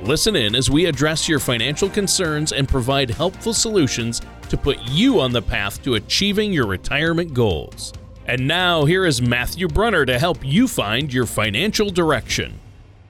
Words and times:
Listen 0.00 0.36
in 0.36 0.54
as 0.54 0.70
we 0.70 0.86
address 0.86 1.28
your 1.28 1.40
financial 1.40 1.90
concerns 1.90 2.52
and 2.52 2.68
provide 2.68 3.10
helpful 3.10 3.52
solutions 3.52 4.22
to 4.48 4.56
put 4.56 4.78
you 4.84 5.18
on 5.18 5.32
the 5.32 5.42
path 5.42 5.82
to 5.82 5.94
achieving 5.94 6.52
your 6.52 6.68
retirement 6.68 7.34
goals. 7.34 7.92
And 8.26 8.46
now, 8.46 8.84
here 8.84 9.06
is 9.06 9.20
Matthew 9.20 9.66
Brunner 9.66 10.06
to 10.06 10.16
help 10.16 10.38
you 10.44 10.68
find 10.68 11.12
your 11.12 11.26
financial 11.26 11.90
direction. 11.90 12.60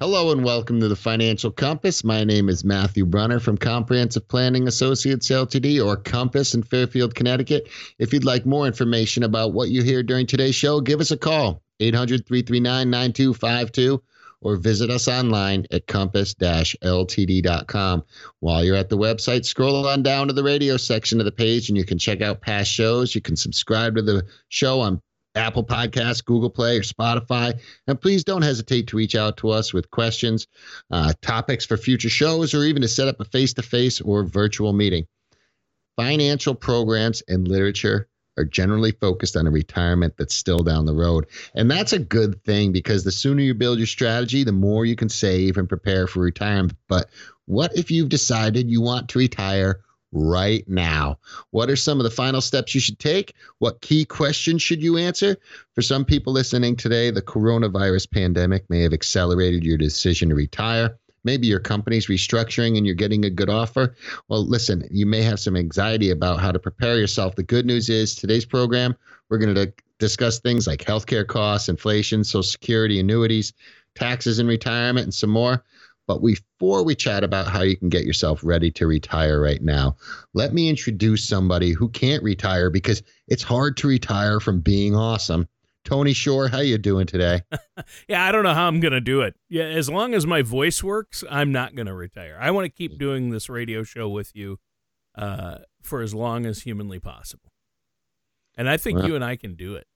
Hello 0.00 0.32
and 0.32 0.42
welcome 0.42 0.80
to 0.80 0.88
the 0.88 0.96
Financial 0.96 1.50
Compass. 1.50 2.04
My 2.04 2.24
name 2.24 2.48
is 2.48 2.64
Matthew 2.64 3.04
Brunner 3.04 3.38
from 3.38 3.58
Comprehensive 3.58 4.26
Planning 4.26 4.66
Associates 4.66 5.28
Ltd. 5.28 5.84
or 5.84 5.94
Compass 5.94 6.54
in 6.54 6.62
Fairfield, 6.62 7.14
Connecticut. 7.14 7.68
If 7.98 8.14
you'd 8.14 8.24
like 8.24 8.46
more 8.46 8.66
information 8.66 9.24
about 9.24 9.52
what 9.52 9.68
you 9.68 9.82
hear 9.82 10.02
during 10.02 10.26
today's 10.26 10.54
show, 10.54 10.80
give 10.80 11.00
us 11.00 11.10
a 11.10 11.18
call 11.18 11.62
800 11.80 12.26
339 12.26 12.88
9252 12.88 14.02
or 14.40 14.56
visit 14.56 14.90
us 14.90 15.08
online 15.08 15.66
at 15.70 15.86
compass-ltd.com. 15.86 18.04
While 18.40 18.64
you're 18.64 18.76
at 18.76 18.88
the 18.88 18.98
website, 18.98 19.44
scroll 19.44 19.86
on 19.86 20.02
down 20.02 20.28
to 20.28 20.32
the 20.32 20.42
radio 20.42 20.76
section 20.76 21.20
of 21.20 21.24
the 21.24 21.32
page 21.32 21.68
and 21.68 21.76
you 21.76 21.84
can 21.84 21.98
check 21.98 22.20
out 22.20 22.40
past 22.40 22.70
shows. 22.70 23.14
You 23.14 23.20
can 23.20 23.36
subscribe 23.36 23.96
to 23.96 24.02
the 24.02 24.24
show 24.48 24.80
on 24.80 25.00
Apple 25.34 25.64
Podcasts, 25.64 26.24
Google 26.24 26.50
Play, 26.50 26.78
or 26.78 26.82
Spotify. 26.82 27.58
And 27.86 28.00
please 28.00 28.24
don't 28.24 28.42
hesitate 28.42 28.88
to 28.88 28.96
reach 28.96 29.14
out 29.14 29.36
to 29.38 29.50
us 29.50 29.72
with 29.72 29.90
questions, 29.90 30.46
uh, 30.90 31.12
topics 31.22 31.64
for 31.64 31.76
future 31.76 32.08
shows, 32.08 32.54
or 32.54 32.64
even 32.64 32.82
to 32.82 32.88
set 32.88 33.08
up 33.08 33.20
a 33.20 33.24
face 33.24 33.52
to 33.54 33.62
face 33.62 34.00
or 34.00 34.24
virtual 34.24 34.72
meeting. 34.72 35.06
Financial 35.96 36.54
programs 36.54 37.22
and 37.28 37.48
literature 37.48 38.08
are 38.38 38.44
generally 38.44 38.92
focused 38.92 39.36
on 39.36 39.46
a 39.46 39.50
retirement 39.50 40.14
that's 40.16 40.34
still 40.34 40.60
down 40.60 40.86
the 40.86 40.94
road. 40.94 41.26
And 41.54 41.70
that's 41.70 41.92
a 41.92 41.98
good 41.98 42.42
thing 42.44 42.72
because 42.72 43.04
the 43.04 43.12
sooner 43.12 43.42
you 43.42 43.54
build 43.54 43.78
your 43.78 43.86
strategy, 43.86 44.44
the 44.44 44.52
more 44.52 44.86
you 44.86 44.96
can 44.96 45.08
save 45.08 45.56
and 45.56 45.68
prepare 45.68 46.06
for 46.06 46.20
retirement. 46.20 46.74
But 46.88 47.10
what 47.46 47.76
if 47.76 47.90
you've 47.90 48.08
decided 48.08 48.70
you 48.70 48.80
want 48.80 49.08
to 49.10 49.18
retire 49.18 49.80
right 50.12 50.66
now? 50.68 51.18
What 51.50 51.70
are 51.70 51.76
some 51.76 51.98
of 51.98 52.04
the 52.04 52.10
final 52.10 52.40
steps 52.40 52.74
you 52.74 52.80
should 52.80 52.98
take? 52.98 53.34
What 53.58 53.80
key 53.80 54.04
questions 54.04 54.62
should 54.62 54.82
you 54.82 54.96
answer? 54.96 55.36
For 55.74 55.82
some 55.82 56.04
people 56.04 56.32
listening 56.32 56.76
today, 56.76 57.10
the 57.10 57.22
coronavirus 57.22 58.10
pandemic 58.10 58.68
may 58.70 58.82
have 58.82 58.92
accelerated 58.92 59.64
your 59.64 59.76
decision 59.76 60.28
to 60.30 60.34
retire. 60.34 60.98
Maybe 61.28 61.46
your 61.46 61.60
company's 61.60 62.06
restructuring 62.06 62.78
and 62.78 62.86
you're 62.86 62.94
getting 62.94 63.26
a 63.26 63.28
good 63.28 63.50
offer. 63.50 63.94
Well, 64.28 64.46
listen, 64.46 64.88
you 64.90 65.04
may 65.04 65.20
have 65.20 65.38
some 65.38 65.56
anxiety 65.56 66.08
about 66.08 66.40
how 66.40 66.52
to 66.52 66.58
prepare 66.58 66.98
yourself. 66.98 67.34
The 67.34 67.42
good 67.42 67.66
news 67.66 67.90
is 67.90 68.14
today's 68.14 68.46
program, 68.46 68.96
we're 69.28 69.36
going 69.36 69.54
to 69.54 69.70
discuss 69.98 70.40
things 70.40 70.66
like 70.66 70.80
healthcare 70.80 71.26
costs, 71.26 71.68
inflation, 71.68 72.24
Social 72.24 72.42
Security, 72.42 72.98
annuities, 72.98 73.52
taxes 73.94 74.38
and 74.38 74.48
retirement, 74.48 75.04
and 75.04 75.12
some 75.12 75.28
more. 75.28 75.62
But 76.06 76.24
before 76.24 76.82
we 76.82 76.94
chat 76.94 77.22
about 77.22 77.48
how 77.48 77.60
you 77.60 77.76
can 77.76 77.90
get 77.90 78.06
yourself 78.06 78.40
ready 78.42 78.70
to 78.70 78.86
retire 78.86 79.38
right 79.38 79.60
now, 79.60 79.96
let 80.32 80.54
me 80.54 80.70
introduce 80.70 81.28
somebody 81.28 81.72
who 81.72 81.90
can't 81.90 82.22
retire 82.22 82.70
because 82.70 83.02
it's 83.26 83.42
hard 83.42 83.76
to 83.76 83.88
retire 83.88 84.40
from 84.40 84.60
being 84.60 84.96
awesome. 84.96 85.46
Tony 85.88 86.12
Shore, 86.12 86.48
how 86.48 86.60
you 86.60 86.76
doing 86.76 87.06
today? 87.06 87.40
yeah, 88.08 88.26
I 88.26 88.30
don't 88.30 88.42
know 88.42 88.52
how 88.52 88.68
I'm 88.68 88.78
going 88.78 88.92
to 88.92 89.00
do 89.00 89.22
it. 89.22 89.34
Yeah, 89.48 89.64
as 89.64 89.88
long 89.88 90.12
as 90.12 90.26
my 90.26 90.42
voice 90.42 90.84
works, 90.84 91.24
I'm 91.30 91.50
not 91.50 91.74
going 91.74 91.86
to 91.86 91.94
retire. 91.94 92.36
I 92.38 92.50
want 92.50 92.66
to 92.66 92.68
keep 92.68 92.98
doing 92.98 93.30
this 93.30 93.48
radio 93.48 93.82
show 93.84 94.06
with 94.06 94.36
you 94.36 94.58
uh, 95.14 95.60
for 95.82 96.02
as 96.02 96.14
long 96.14 96.44
as 96.44 96.60
humanly 96.60 96.98
possible. 96.98 97.50
And 98.58 98.68
I 98.68 98.76
think 98.76 98.98
well, 98.98 99.08
you 99.08 99.14
and 99.14 99.24
I 99.24 99.36
can 99.36 99.54
do 99.54 99.76
it. 99.76 99.86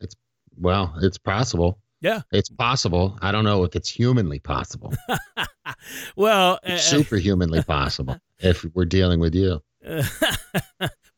It's 0.00 0.14
well, 0.58 0.94
it's 1.02 1.18
possible. 1.18 1.78
Yeah. 2.00 2.22
It's 2.32 2.48
possible. 2.48 3.18
I 3.20 3.30
don't 3.30 3.44
know 3.44 3.64
if 3.64 3.76
it's 3.76 3.90
humanly 3.90 4.38
possible. 4.38 4.94
well, 6.16 6.58
it's 6.62 6.90
uh, 6.90 6.96
superhumanly 6.96 7.62
possible 7.64 8.16
if 8.38 8.64
we're 8.74 8.86
dealing 8.86 9.20
with 9.20 9.34
you. 9.34 9.60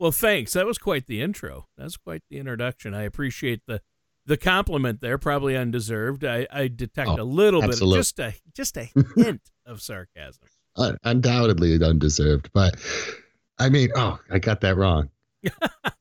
well, 0.00 0.10
thanks. 0.10 0.54
That 0.54 0.66
was 0.66 0.78
quite 0.78 1.06
the 1.06 1.22
intro. 1.22 1.68
That's 1.78 1.96
quite 1.96 2.24
the 2.28 2.38
introduction. 2.38 2.92
I 2.92 3.02
appreciate 3.02 3.60
the 3.68 3.82
the 4.26 4.36
compliment 4.36 5.00
there, 5.00 5.18
probably 5.18 5.56
undeserved. 5.56 6.24
I, 6.24 6.46
I 6.50 6.68
detect 6.68 7.10
oh, 7.10 7.22
a 7.22 7.24
little 7.24 7.62
absolutely. 7.62 7.96
bit, 7.96 8.00
just 8.00 8.18
a 8.18 8.34
just 8.54 8.76
a 8.76 8.88
hint 9.16 9.42
of 9.64 9.80
sarcasm. 9.80 10.48
undoubtedly 11.04 11.82
undeserved, 11.82 12.50
but 12.52 12.76
I 13.58 13.68
mean, 13.68 13.90
oh, 13.96 14.18
I 14.30 14.38
got 14.38 14.60
that 14.60 14.76
wrong. 14.76 15.10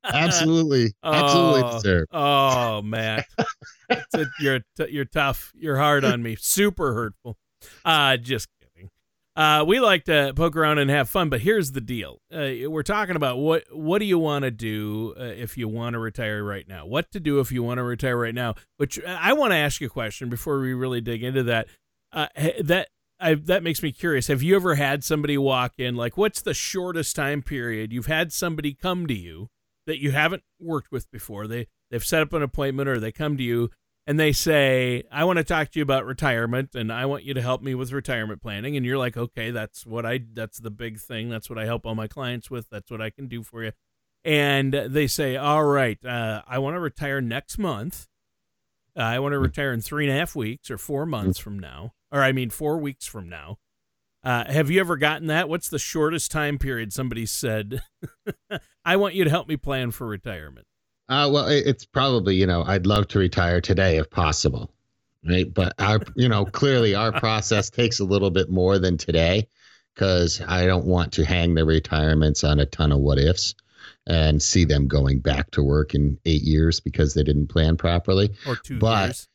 absolutely, 0.03 0.94
absolutely 1.03 1.62
oh, 1.64 1.74
deserved. 1.74 2.08
Oh, 2.12 2.81
Matt, 2.81 3.25
you're 4.40 4.62
you're 4.90 5.06
tough. 5.06 5.53
You're 5.56 5.78
hard 5.78 6.03
on 6.03 6.24
me. 6.24 6.35
Super 6.35 6.94
hurtful. 6.94 7.38
Uh 7.84 8.18
just 8.18 8.47
uh, 9.35 9.66
we 9.68 9.79
like 9.79 10.06
to 10.06 10.34
poke 10.35 10.56
around 10.56 10.78
and 10.78 10.90
have 10.90 11.09
fun, 11.09 11.29
but 11.29 11.41
here's 11.41 11.73
the 11.73 11.81
deal: 11.81 12.22
uh, 12.34 12.69
we're 12.69 12.84
talking 12.84 13.16
about 13.16 13.38
what 13.38 13.63
what 13.72 14.00
do 14.00 14.06
you 14.06 14.18
want 14.18 14.44
to 14.44 14.51
do 14.51 15.13
uh, 15.19 15.23
if 15.23 15.57
you 15.57 15.68
want 15.68 15.94
to 15.94 16.00
retire 16.00 16.44
right 16.44 16.68
now? 16.68 16.85
What 16.85 17.12
to 17.12 17.19
do 17.19 17.40
if 17.40 17.51
you 17.51 17.62
want 17.62 17.79
to 17.79 17.84
retire 17.84 18.18
right 18.18 18.35
now? 18.35 18.56
Which 18.78 18.97
uh, 19.00 19.18
I 19.19 19.34
want 19.34 19.51
to 19.51 19.57
ask 19.57 19.81
you 19.81 19.88
a 19.88 19.90
question 19.90 20.29
before 20.29 20.59
we 20.59 20.73
really 20.73 21.01
dig 21.01 21.23
into 21.23 21.44
that. 21.44 21.68
Uh, 22.13 22.28
that 22.63 22.88
I, 23.19 23.34
that 23.35 23.63
makes 23.63 23.84
me 23.84 23.91
curious. 23.91 24.28
Have 24.28 24.41
you 24.41 24.56
ever 24.56 24.75
had 24.75 25.03
somebody 25.03 25.38
walk 25.38 25.73
in? 25.78 25.96
Like, 25.96 26.16
what's 26.16 26.41
the 26.41 26.53
shortest 26.53 27.16
time 27.16 27.41
period 27.41 27.91
you've 27.91 28.06
had 28.06 28.31
somebody 28.31 28.73
come 28.73 29.06
to 29.07 29.13
you 29.13 29.50
that 29.85 30.02
you 30.02 30.12
haven't 30.12 30.44
worked 30.62 30.91
with 30.91 31.12
before? 31.12 31.46
They 31.46 31.67
they've 31.91 32.06
set 32.06 32.22
up 32.22 32.31
an 32.31 32.41
appointment 32.41 32.88
or 32.88 33.00
they 33.00 33.12
come 33.12 33.35
to 33.35 33.44
you 33.44 33.69
and 34.07 34.19
they 34.19 34.31
say, 34.31 35.03
I 35.11 35.23
want 35.23 35.38
to 35.38 35.43
talk 35.43 35.71
to 35.71 35.79
you 35.79 35.83
about 35.83 36.05
retirement 36.05 36.75
and 36.75 36.91
I 36.91 37.05
want 37.05 37.23
you 37.23 37.33
to 37.33 37.41
help 37.41 37.61
me 37.61 37.73
with 37.73 37.91
retirement 37.91 38.41
planning. 38.41 38.77
And 38.77 38.85
you're 38.85 38.97
like, 38.97 39.17
okay, 39.17 39.51
that's 39.51 39.85
what 39.85 40.05
I, 40.05 40.21
that's 40.33 40.59
the 40.59 40.69
big 40.69 40.99
thing. 40.99 41.29
That's 41.29 41.49
what 41.49 41.57
I 41.57 41.66
help 41.66 41.85
all 41.85 41.95
my 41.95 42.07
clients 42.07 42.51
with. 42.51 42.69
That's 42.69 42.91
what 42.91 43.01
I 43.01 43.09
can 43.09 43.27
do 43.27 43.41
for 43.41 43.63
you. 43.63 43.71
And 44.23 44.73
they 44.73 45.07
say, 45.07 45.38
all 45.38 45.66
right, 45.66 46.03
uh, 46.03 46.41
I 46.47 46.59
want 46.59 46.75
to 46.75 46.79
retire 46.79 47.21
next 47.21 47.57
month. 47.57 48.07
Uh, 48.97 49.01
I 49.01 49.19
want 49.19 49.33
to 49.33 49.39
retire 49.39 49.73
in 49.73 49.81
three 49.81 50.07
and 50.07 50.16
a 50.16 50.19
half 50.19 50.35
weeks 50.35 50.72
or 50.72 50.77
four 50.77 51.05
months 51.05 51.39
from 51.39 51.59
now. 51.59 51.93
Or 52.11 52.23
I 52.23 52.31
mean, 52.31 52.49
four 52.49 52.77
weeks 52.77 53.05
from 53.05 53.27
now. 53.27 53.57
Uh, 54.23 54.51
have 54.51 54.72
you 54.72 54.79
ever 54.79 54.97
gotten 54.97 55.27
that? 55.27 55.49
What's 55.49 55.69
the 55.69 55.77
shortest 55.77 56.31
time 56.31 56.57
period 56.57 56.91
somebody 56.91 57.27
said, 57.27 57.83
I 58.85 58.95
want 58.95 59.13
you 59.13 59.23
to 59.23 59.29
help 59.29 59.47
me 59.47 59.57
plan 59.57 59.91
for 59.91 60.07
retirement? 60.07 60.66
Uh, 61.07 61.29
well, 61.31 61.47
it's 61.47 61.85
probably 61.85 62.35
you 62.35 62.47
know 62.47 62.63
I'd 62.63 62.88
love 62.88 63.07
to 63.09 63.19
retire 63.19 63.61
today 63.61 63.97
if 63.97 64.09
possible, 64.09 64.71
right? 65.27 65.51
But 65.51 65.73
our 65.79 65.99
you 66.16 66.27
know 66.27 66.45
clearly 66.45 66.95
our 66.95 67.11
process 67.19 67.69
takes 67.69 67.99
a 67.99 68.05
little 68.05 68.31
bit 68.31 68.49
more 68.49 68.79
than 68.79 68.97
today 68.97 69.47
because 69.93 70.41
I 70.47 70.66
don't 70.66 70.85
want 70.85 71.13
to 71.13 71.25
hang 71.25 71.53
the 71.53 71.66
retirements 71.66 72.43
on 72.43 72.59
a 72.59 72.66
ton 72.66 72.91
of 72.91 72.99
what 72.99 73.19
ifs 73.19 73.55
and 74.07 74.41
see 74.41 74.66
them 74.66 74.88
going 74.88 75.19
back 75.19 75.51
to 75.51 75.63
work 75.63 75.95
in 75.95 76.17
eight 76.25 76.41
years 76.41 76.79
because 76.79 77.13
they 77.13 77.23
didn't 77.23 77.47
plan 77.47 77.77
properly. 77.77 78.35
Or 78.47 78.55
two 78.55 78.79
but, 78.79 79.07
years. 79.07 79.27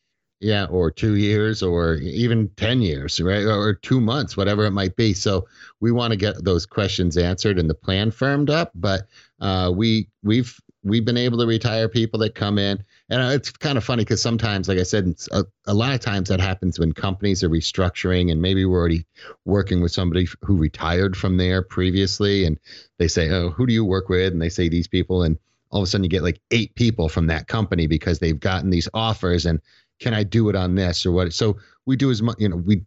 Yeah, 0.43 0.65
or 0.65 0.89
two 0.89 1.17
years, 1.17 1.61
or 1.61 1.95
even 1.95 2.49
ten 2.57 2.81
years, 2.81 3.21
right? 3.21 3.45
Or 3.45 3.75
two 3.75 4.01
months, 4.01 4.35
whatever 4.35 4.65
it 4.65 4.71
might 4.71 4.95
be. 4.95 5.13
So 5.13 5.47
we 5.81 5.91
want 5.91 6.11
to 6.11 6.17
get 6.17 6.43
those 6.43 6.65
questions 6.65 7.15
answered 7.15 7.59
and 7.59 7.69
the 7.69 7.75
plan 7.75 8.09
firmed 8.09 8.49
up. 8.49 8.71
But 8.73 9.03
uh, 9.39 9.71
we 9.75 10.09
we've 10.23 10.59
we've 10.83 11.05
been 11.05 11.17
able 11.17 11.37
to 11.37 11.45
retire 11.45 11.87
people 11.87 12.19
that 12.19 12.35
come 12.35 12.57
in. 12.57 12.83
And 13.09 13.21
uh, 13.21 13.27
it's 13.27 13.51
kind 13.51 13.77
of 13.77 13.83
funny 13.83 14.03
because 14.03 14.21
sometimes 14.21 14.67
like 14.67 14.79
i 14.79 14.83
said 14.83 15.13
a, 15.31 15.35
uh, 15.35 15.43
a, 15.67 15.73
lot 15.73 15.93
of 15.93 15.99
times 15.99 16.29
that 16.29 16.39
happens 16.39 16.79
when 16.79 16.91
companies 16.91 17.43
are 17.43 17.49
restructuring 17.49 18.31
and 18.31 18.41
maybe 18.41 18.65
we're 18.65 18.79
already 18.79 19.05
working 19.45 19.81
with 19.81 19.91
somebody 19.91 20.27
who 20.41 20.55
retired 20.55 21.15
from 21.15 21.37
there 21.37 21.61
previously 21.61 22.45
and 22.45 22.59
they 22.97 23.07
say 23.07 23.29
oh 23.29 23.49
who 23.49 23.65
do 23.65 23.73
you 23.73 23.85
work 23.85 24.09
with? 24.09 24.33
And 24.33 24.41
they 24.41 24.49
say 24.49 24.69
these 24.69 24.87
people. 24.87 25.23
And 25.23 25.37
all 25.69 25.81
of 25.81 25.87
a 25.87 25.87
sudden 25.87 26.03
you 26.03 26.09
get 26.09 26.23
like 26.23 26.41
eight 26.51 26.75
people 26.75 27.09
from 27.09 27.27
that 27.27 27.47
company 27.47 27.87
because 27.87 28.19
they've 28.19 28.39
gotten 28.39 28.69
these 28.69 28.89
offers 28.93 29.45
and 29.45 29.61
can 29.99 30.13
i 30.13 30.23
do 30.23 30.49
it 30.49 30.55
on 30.55 30.75
this 30.75 31.05
or 31.05 31.11
what? 31.11 31.33
So 31.33 31.57
we 31.85 31.95
do 31.95 32.11
as 32.11 32.21
much 32.21 32.37
you 32.39 32.49
know 32.49 32.57
we 32.57 32.83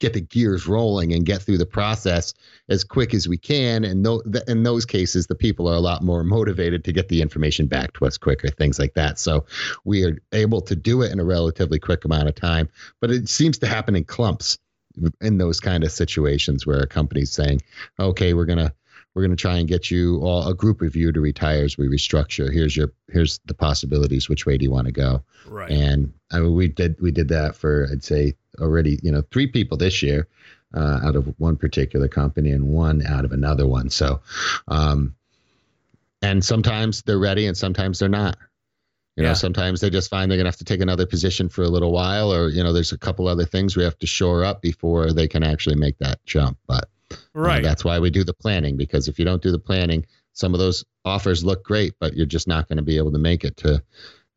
get 0.00 0.12
the 0.12 0.20
gears 0.20 0.66
rolling 0.66 1.12
and 1.12 1.24
get 1.24 1.42
through 1.42 1.58
the 1.58 1.66
process 1.66 2.34
as 2.68 2.84
quick 2.84 3.14
as 3.14 3.28
we 3.28 3.38
can. 3.38 3.84
And 3.84 4.02
no, 4.02 4.22
in 4.46 4.62
those 4.62 4.84
cases, 4.84 5.26
the 5.26 5.34
people 5.34 5.68
are 5.68 5.74
a 5.74 5.80
lot 5.80 6.02
more 6.02 6.22
motivated 6.22 6.84
to 6.84 6.92
get 6.92 7.08
the 7.08 7.22
information 7.22 7.66
back 7.66 7.92
to 7.94 8.06
us 8.06 8.18
quicker, 8.18 8.48
things 8.48 8.78
like 8.78 8.94
that. 8.94 9.18
So 9.18 9.46
we 9.84 10.04
are 10.04 10.18
able 10.32 10.60
to 10.62 10.76
do 10.76 11.02
it 11.02 11.12
in 11.12 11.20
a 11.20 11.24
relatively 11.24 11.78
quick 11.78 12.04
amount 12.04 12.28
of 12.28 12.34
time. 12.34 12.68
But 13.00 13.10
it 13.10 13.28
seems 13.28 13.58
to 13.58 13.66
happen 13.66 13.96
in 13.96 14.04
clumps 14.04 14.58
in 15.20 15.38
those 15.38 15.60
kind 15.60 15.84
of 15.84 15.92
situations 15.92 16.66
where 16.66 16.80
a 16.80 16.86
company's 16.86 17.32
saying, 17.32 17.60
okay, 17.98 18.34
we're 18.34 18.46
going 18.46 18.58
to 18.58 18.72
we're 19.14 19.22
going 19.22 19.34
to 19.34 19.40
try 19.40 19.56
and 19.56 19.66
get 19.66 19.90
you 19.90 20.18
all 20.18 20.46
a 20.46 20.54
group 20.54 20.82
of 20.82 20.94
you 20.94 21.10
to 21.10 21.22
retire 21.22 21.64
as 21.64 21.78
we 21.78 21.88
restructure. 21.88 22.52
Here's 22.52 22.76
your 22.76 22.92
here's 23.10 23.40
the 23.46 23.54
possibilities. 23.54 24.28
Which 24.28 24.44
way 24.44 24.58
do 24.58 24.64
you 24.64 24.70
want 24.70 24.88
to 24.88 24.92
go? 24.92 25.24
Right. 25.46 25.70
And 25.70 26.12
I 26.30 26.40
mean, 26.40 26.54
we 26.54 26.68
did 26.68 27.00
we 27.00 27.12
did 27.12 27.28
that 27.28 27.56
for 27.56 27.88
I'd 27.90 28.04
say 28.04 28.34
already 28.60 28.98
you 29.02 29.10
know 29.12 29.22
three 29.30 29.46
people 29.46 29.76
this 29.76 30.02
year 30.02 30.26
uh, 30.74 31.00
out 31.04 31.16
of 31.16 31.32
one 31.38 31.56
particular 31.56 32.08
company 32.08 32.50
and 32.50 32.68
one 32.68 33.04
out 33.06 33.24
of 33.24 33.32
another 33.32 33.66
one. 33.66 33.88
So, 33.90 34.20
um, 34.68 35.14
and 36.22 36.44
sometimes 36.44 37.02
they're 37.02 37.18
ready 37.18 37.46
and 37.46 37.56
sometimes 37.56 37.98
they're 37.98 38.08
not. 38.08 38.36
You 39.16 39.22
know, 39.22 39.30
Yeah. 39.30 39.34
sometimes 39.34 39.80
they 39.80 39.88
just 39.88 40.10
find 40.10 40.30
they're 40.30 40.36
gonna 40.36 40.48
have 40.48 40.58
to 40.58 40.64
take 40.64 40.80
another 40.82 41.06
position 41.06 41.48
for 41.48 41.62
a 41.62 41.68
little 41.68 41.92
while, 41.92 42.32
or 42.32 42.48
you 42.50 42.62
know, 42.62 42.72
there's 42.72 42.92
a 42.92 42.98
couple 42.98 43.28
other 43.28 43.46
things 43.46 43.76
we 43.76 43.84
have 43.84 43.98
to 44.00 44.06
shore 44.06 44.44
up 44.44 44.60
before 44.60 45.12
they 45.12 45.26
can 45.26 45.42
actually 45.42 45.76
make 45.76 45.96
that 45.98 46.18
jump. 46.26 46.58
But 46.66 46.88
uh, 47.12 47.16
right. 47.34 47.62
that's 47.62 47.84
why 47.84 47.98
we 47.98 48.10
do 48.10 48.24
the 48.24 48.34
planning 48.34 48.76
because 48.76 49.08
if 49.08 49.18
you 49.18 49.24
don't 49.24 49.42
do 49.42 49.52
the 49.52 49.58
planning, 49.58 50.04
some 50.34 50.52
of 50.52 50.60
those 50.60 50.84
offers 51.06 51.44
look 51.44 51.64
great, 51.64 51.94
but 51.98 52.14
you're 52.14 52.26
just 52.26 52.46
not 52.46 52.68
going 52.68 52.76
to 52.76 52.82
be 52.82 52.98
able 52.98 53.12
to 53.12 53.18
make 53.18 53.42
it 53.42 53.56
to 53.58 53.82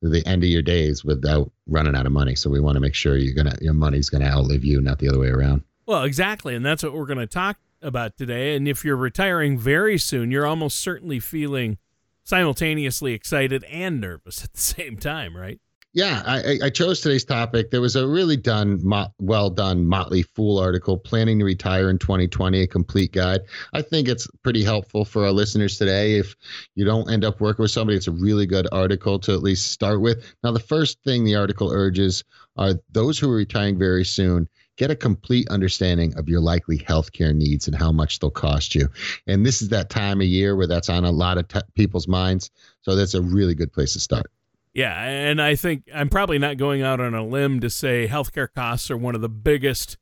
the 0.01 0.25
end 0.25 0.43
of 0.43 0.49
your 0.49 0.61
days 0.61 1.03
without 1.03 1.51
running 1.67 1.95
out 1.95 2.05
of 2.05 2.11
money. 2.11 2.35
So 2.35 2.49
we 2.49 2.59
want 2.59 2.75
to 2.75 2.79
make 2.79 2.95
sure 2.95 3.17
you're 3.17 3.33
gonna 3.33 3.57
your 3.61 3.73
money's 3.73 4.09
gonna 4.09 4.25
outlive 4.25 4.63
you, 4.63 4.81
not 4.81 4.99
the 4.99 5.09
other 5.09 5.19
way 5.19 5.29
around. 5.29 5.63
Well, 5.85 6.03
exactly. 6.03 6.55
And 6.55 6.65
that's 6.65 6.83
what 6.83 6.93
we're 6.93 7.05
to 7.17 7.27
talk 7.27 7.57
about 7.81 8.17
today. 8.17 8.55
And 8.55 8.67
if 8.67 8.85
you're 8.85 8.95
retiring 8.95 9.57
very 9.57 9.97
soon, 9.97 10.31
you're 10.31 10.45
almost 10.45 10.79
certainly 10.79 11.19
feeling 11.19 11.77
simultaneously 12.23 13.13
excited 13.13 13.63
and 13.65 13.99
nervous 13.99 14.43
at 14.43 14.53
the 14.53 14.61
same 14.61 14.97
time, 14.97 15.35
right? 15.35 15.59
Yeah, 15.93 16.21
I, 16.23 16.59
I- 16.65 16.69
chose 16.69 17.01
today's 17.01 17.25
topic. 17.25 17.71
There 17.71 17.81
was 17.81 17.95
a 17.95 18.07
really 18.07 18.37
done, 18.37 18.79
well 19.19 19.49
done 19.49 19.87
Motley 19.87 20.21
Fool 20.21 20.59
article, 20.59 20.97
"Planning 20.99 21.39
to 21.39 21.45
Retire 21.45 21.89
in 21.89 21.97
2020: 21.97 22.61
A 22.61 22.67
Complete 22.67 23.11
Guide." 23.11 23.41
I 23.73 23.81
think 23.81 24.07
it's 24.07 24.27
pretty 24.43 24.63
helpful 24.63 25.03
for 25.03 25.25
our 25.25 25.31
listeners 25.31 25.77
today. 25.79 26.15
If 26.17 26.35
you 26.75 26.85
don't 26.85 27.11
end 27.11 27.25
up 27.25 27.41
working 27.41 27.63
with 27.63 27.71
somebody, 27.71 27.97
it's 27.97 28.07
a 28.07 28.11
really 28.11 28.45
good 28.45 28.67
article 28.71 29.17
to 29.19 29.33
at 29.33 29.41
least 29.41 29.71
start 29.71 29.99
with. 29.99 30.23
Now, 30.43 30.51
the 30.51 30.59
first 30.59 30.99
thing 31.03 31.23
the 31.23 31.35
article 31.35 31.71
urges 31.71 32.23
are 32.55 32.75
those 32.91 33.17
who 33.17 33.31
are 33.31 33.35
retiring 33.35 33.79
very 33.79 34.05
soon 34.05 34.47
get 34.77 34.91
a 34.91 34.95
complete 34.95 35.49
understanding 35.49 36.15
of 36.17 36.29
your 36.29 36.39
likely 36.39 36.77
healthcare 36.77 37.35
needs 37.35 37.67
and 37.67 37.75
how 37.75 37.91
much 37.91 38.19
they'll 38.19 38.29
cost 38.29 38.75
you. 38.75 38.87
And 39.27 39.45
this 39.45 39.61
is 39.61 39.69
that 39.69 39.89
time 39.89 40.21
of 40.21 40.27
year 40.27 40.55
where 40.55 40.67
that's 40.67 40.87
on 40.87 41.03
a 41.03 41.11
lot 41.11 41.37
of 41.37 41.47
t- 41.49 41.59
people's 41.75 42.07
minds. 42.07 42.49
So 42.83 42.95
that's 42.95 43.13
a 43.13 43.21
really 43.21 43.55
good 43.55 43.73
place 43.73 43.91
to 43.93 43.99
start. 43.99 44.31
Yeah, 44.73 45.03
and 45.03 45.41
I 45.41 45.55
think 45.55 45.83
I'm 45.93 46.09
probably 46.09 46.37
not 46.37 46.57
going 46.57 46.81
out 46.81 46.99
on 46.99 47.15
a 47.15 47.25
limb 47.25 47.59
to 47.61 47.69
say 47.69 48.07
healthcare 48.07 48.47
costs 48.53 48.91
are 48.91 48.97
one 48.97 49.15
of 49.15 49.21
the 49.21 49.29
biggest 49.29 49.97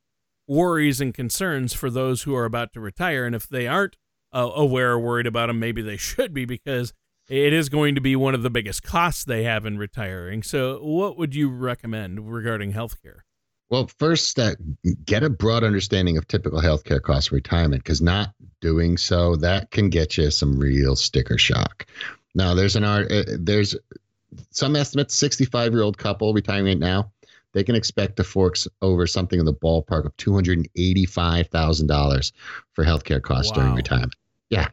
worries 0.48 1.00
and 1.02 1.14
concerns 1.14 1.74
for 1.74 1.90
those 1.90 2.24
who 2.24 2.36
are 2.36 2.46
about 2.46 2.74
to 2.74 2.80
retire. 2.80 3.26
And 3.26 3.36
if 3.36 3.48
they 3.48 3.68
aren't 3.68 3.96
uh, 4.34 4.50
aware 4.56 4.92
or 4.92 5.00
worried 5.00 5.28
about 5.28 5.48
them, 5.48 5.60
maybe 5.60 5.82
they 5.82 5.98
should 5.98 6.34
be 6.34 6.46
because 6.46 6.94
it 7.30 7.54
is 7.54 7.70
going 7.70 7.96
to 7.96 8.02
be 8.02 8.16
one 8.16 8.34
of 8.34 8.44
the 8.44 8.50
biggest 8.50 8.84
costs 8.84 9.24
they 9.24 9.44
have 9.44 9.66
in 9.66 9.78
retiring. 9.78 10.44
So, 10.44 10.80
what 10.82 11.18
would 11.18 11.36
you 11.36 11.50
recommend 11.50 12.32
regarding 12.32 12.74
healthcare? 12.74 13.20
Well, 13.70 13.90
first, 14.00 14.40
uh, 14.40 14.56
get 15.06 15.24
a 15.24 15.30
broad 15.30 15.66
understanding 15.66 16.18
of 16.18 16.26
typical 16.28 16.62
healthcare 16.62 17.02
costs 17.02 17.34
retirement 17.34 17.84
because 17.84 18.02
not 18.02 18.34
doing 18.62 18.98
so 18.98 19.36
that 19.38 19.72
can 19.72 19.90
get 19.90 20.18
you 20.18 20.32
some 20.32 20.58
real 20.58 20.96
sticker 20.96 21.38
shock. 21.38 21.86
Now, 22.34 22.54
there's 22.54 22.78
an 22.78 22.86
art. 22.86 23.12
Uh, 23.12 23.24
there's 23.38 23.76
some 24.52 24.76
estimates. 24.76 25.14
65 25.16 25.74
year 25.74 25.82
old 25.82 25.98
couple 25.98 26.34
retiring 26.34 26.66
right 26.66 26.80
now, 26.80 27.12
they 27.54 27.64
can 27.64 27.76
expect 27.76 28.18
to 28.18 28.24
fork 28.24 28.56
over 28.82 29.08
something 29.08 29.40
in 29.40 29.46
the 29.46 29.54
ballpark 29.54 30.06
of 30.06 30.16
285 30.18 31.48
thousand 31.48 31.88
dollars 31.88 32.34
for 32.74 32.84
healthcare 32.84 33.22
costs 33.22 33.52
during 33.52 33.74
retirement. 33.76 34.14
Yeah, 34.50 34.70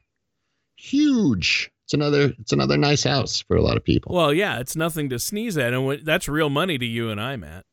huge. 0.76 1.70
It's 1.84 1.94
another. 1.94 2.32
It's 2.38 2.52
another 2.52 2.76
nice 2.76 3.04
house 3.04 3.42
for 3.42 3.56
a 3.56 3.62
lot 3.62 3.76
of 3.76 3.84
people. 3.84 4.14
Well, 4.14 4.32
yeah, 4.32 4.58
it's 4.58 4.74
nothing 4.74 5.10
to 5.10 5.18
sneeze 5.18 5.58
at, 5.58 5.74
and 5.74 6.04
that's 6.04 6.28
real 6.28 6.48
money 6.48 6.78
to 6.78 6.86
you 6.86 7.10
and 7.10 7.20
I, 7.20 7.36
Matt. 7.36 7.64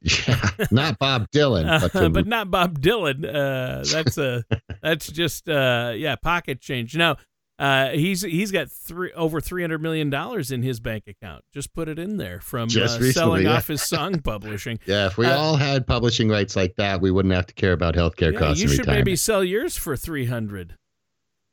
yeah, 0.00 0.50
not 0.70 0.98
Bob 0.98 1.30
Dylan, 1.30 1.80
but, 1.80 1.92
to 1.98 2.10
but 2.10 2.26
not 2.26 2.50
Bob 2.50 2.80
Dylan. 2.80 3.24
Uh, 3.24 3.84
that's 3.84 4.18
a 4.18 4.44
that's 4.82 5.10
just 5.10 5.48
uh, 5.48 5.92
yeah 5.94 6.16
pocket 6.16 6.60
change. 6.60 6.96
Now 6.96 7.16
uh, 7.58 7.90
he's 7.90 8.22
he's 8.22 8.50
got 8.50 8.70
three 8.70 9.12
over 9.12 9.40
three 9.40 9.62
hundred 9.62 9.80
million 9.80 10.10
dollars 10.10 10.50
in 10.50 10.62
his 10.62 10.80
bank 10.80 11.04
account. 11.06 11.44
Just 11.52 11.72
put 11.72 11.88
it 11.88 11.98
in 11.98 12.16
there 12.16 12.40
from 12.40 12.62
uh, 12.76 12.80
recently, 12.80 13.12
selling 13.12 13.44
yeah. 13.44 13.52
off 13.56 13.68
his 13.68 13.82
song 13.82 14.18
publishing. 14.24 14.78
Yeah, 14.86 15.06
if 15.06 15.16
we 15.16 15.26
Uh, 15.26 15.36
all 15.36 15.56
had 15.56 15.86
publishing 15.86 16.28
rights 16.28 16.56
like 16.56 16.74
that, 16.76 17.00
we 17.00 17.10
wouldn't 17.10 17.32
have 17.34 17.46
to 17.46 17.54
care 17.54 17.72
about 17.72 17.94
healthcare 17.94 18.32
Yeah, 18.32 18.38
costs 18.40 18.60
you 18.62 18.68
should 18.68 18.80
retirement. 18.80 19.06
maybe 19.06 19.16
sell 19.16 19.44
yours 19.44 19.76
for 19.76 19.96
three 19.96 20.26
hundred. 20.26 20.76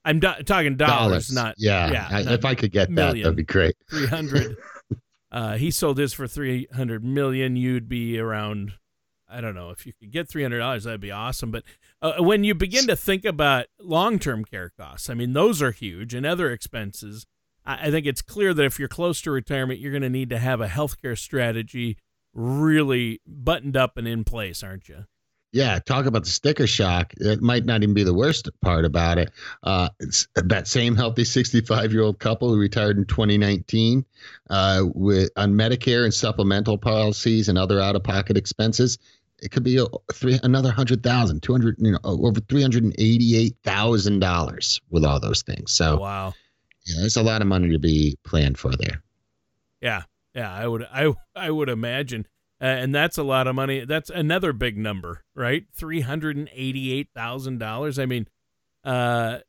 I'm 0.03 0.19
do- 0.19 0.41
talking 0.45 0.77
dollars, 0.77 1.31
not 1.31 1.53
yeah. 1.59 1.91
yeah, 1.91 2.07
I, 2.09 2.23
not 2.23 2.33
if 2.33 2.45
I 2.45 2.55
could 2.55 2.71
get 2.71 2.87
that, 2.87 2.93
million. 2.95 3.23
that'd 3.23 3.37
be 3.37 3.43
great. 3.43 3.75
three 3.87 4.07
hundred. 4.07 4.57
uh, 5.31 5.57
he 5.57 5.69
sold 5.69 5.99
his 5.99 6.13
for 6.13 6.25
three 6.27 6.67
hundred 6.73 7.03
million. 7.03 7.55
You'd 7.55 7.87
be 7.87 8.17
around. 8.17 8.73
I 9.31 9.41
don't 9.41 9.55
know 9.55 9.69
if 9.69 9.85
you 9.85 9.93
could 9.93 10.11
get 10.11 10.29
three 10.29 10.43
hundred 10.43 10.59
dollars. 10.59 10.83
That'd 10.83 11.01
be 11.01 11.11
awesome. 11.11 11.51
But 11.51 11.63
uh, 12.01 12.15
when 12.19 12.43
you 12.43 12.53
begin 12.53 12.87
to 12.87 12.95
think 12.95 13.25
about 13.25 13.67
long-term 13.79 14.45
care 14.45 14.71
costs, 14.77 15.09
I 15.09 15.13
mean, 15.13 15.33
those 15.33 15.61
are 15.61 15.71
huge, 15.71 16.13
and 16.13 16.25
other 16.25 16.51
expenses. 16.51 17.25
I, 17.65 17.87
I 17.87 17.91
think 17.91 18.05
it's 18.05 18.21
clear 18.21 18.53
that 18.53 18.65
if 18.65 18.79
you're 18.79 18.87
close 18.87 19.21
to 19.21 19.31
retirement, 19.31 19.79
you're 19.79 19.91
going 19.91 20.01
to 20.01 20.09
need 20.09 20.29
to 20.29 20.39
have 20.39 20.61
a 20.61 20.67
healthcare 20.67 21.17
strategy 21.17 21.97
really 22.33 23.21
buttoned 23.25 23.77
up 23.77 23.97
and 23.97 24.07
in 24.07 24.23
place, 24.23 24.63
aren't 24.63 24.89
you? 24.89 25.05
Yeah, 25.53 25.79
talk 25.79 26.05
about 26.05 26.23
the 26.23 26.29
sticker 26.29 26.65
shock. 26.65 27.13
It 27.17 27.41
might 27.41 27.65
not 27.65 27.83
even 27.83 27.93
be 27.93 28.03
the 28.03 28.13
worst 28.13 28.49
part 28.61 28.85
about 28.85 29.17
it. 29.17 29.31
Uh, 29.61 29.89
it's 29.99 30.27
that 30.35 30.65
same 30.65 30.95
healthy 30.95 31.25
65 31.25 31.91
year 31.91 32.03
old 32.03 32.19
couple 32.19 32.49
who 32.49 32.57
retired 32.57 32.97
in 32.97 33.05
2019 33.05 34.05
uh, 34.49 34.83
with 34.93 35.29
on 35.35 35.53
Medicare 35.53 36.05
and 36.05 36.13
supplemental 36.13 36.77
policies 36.77 37.49
and 37.49 37.57
other 37.57 37.81
out 37.81 37.97
of 37.97 38.03
pocket 38.03 38.37
expenses. 38.37 38.97
It 39.41 39.49
could 39.51 39.63
be 39.63 39.77
a, 39.77 39.85
three 40.13 40.39
another 40.43 40.71
hundred 40.71 41.01
thousand, 41.01 41.41
two 41.41 41.51
hundred, 41.51 41.77
you 41.79 41.91
know, 41.93 41.99
over 42.03 42.39
three 42.41 42.61
hundred 42.61 42.83
and 42.83 42.95
eighty-eight 42.99 43.55
thousand 43.63 44.19
dollars 44.19 44.79
with 44.91 45.03
all 45.03 45.19
those 45.19 45.41
things. 45.41 45.71
So 45.71 45.97
wow. 45.97 46.33
yeah, 46.85 46.99
there's 46.99 47.15
a 47.17 47.23
lot 47.23 47.41
of 47.41 47.47
money 47.47 47.69
to 47.69 47.79
be 47.79 48.17
planned 48.23 48.59
for 48.59 48.75
there. 48.75 49.01
Yeah, 49.81 50.03
yeah, 50.35 50.53
I 50.53 50.67
would, 50.67 50.87
I, 50.93 51.11
I 51.35 51.49
would 51.49 51.69
imagine, 51.69 52.27
uh, 52.61 52.65
and 52.65 52.93
that's 52.93 53.17
a 53.17 53.23
lot 53.23 53.47
of 53.47 53.55
money. 53.55 53.83
That's 53.83 54.11
another 54.11 54.53
big 54.53 54.77
number, 54.77 55.23
right? 55.33 55.65
Three 55.73 56.01
hundred 56.01 56.37
and 56.37 56.49
eighty-eight 56.53 57.09
thousand 57.15 57.57
dollars. 57.57 57.97
I 57.97 58.05
mean, 58.05 58.27
uh, 58.83 59.39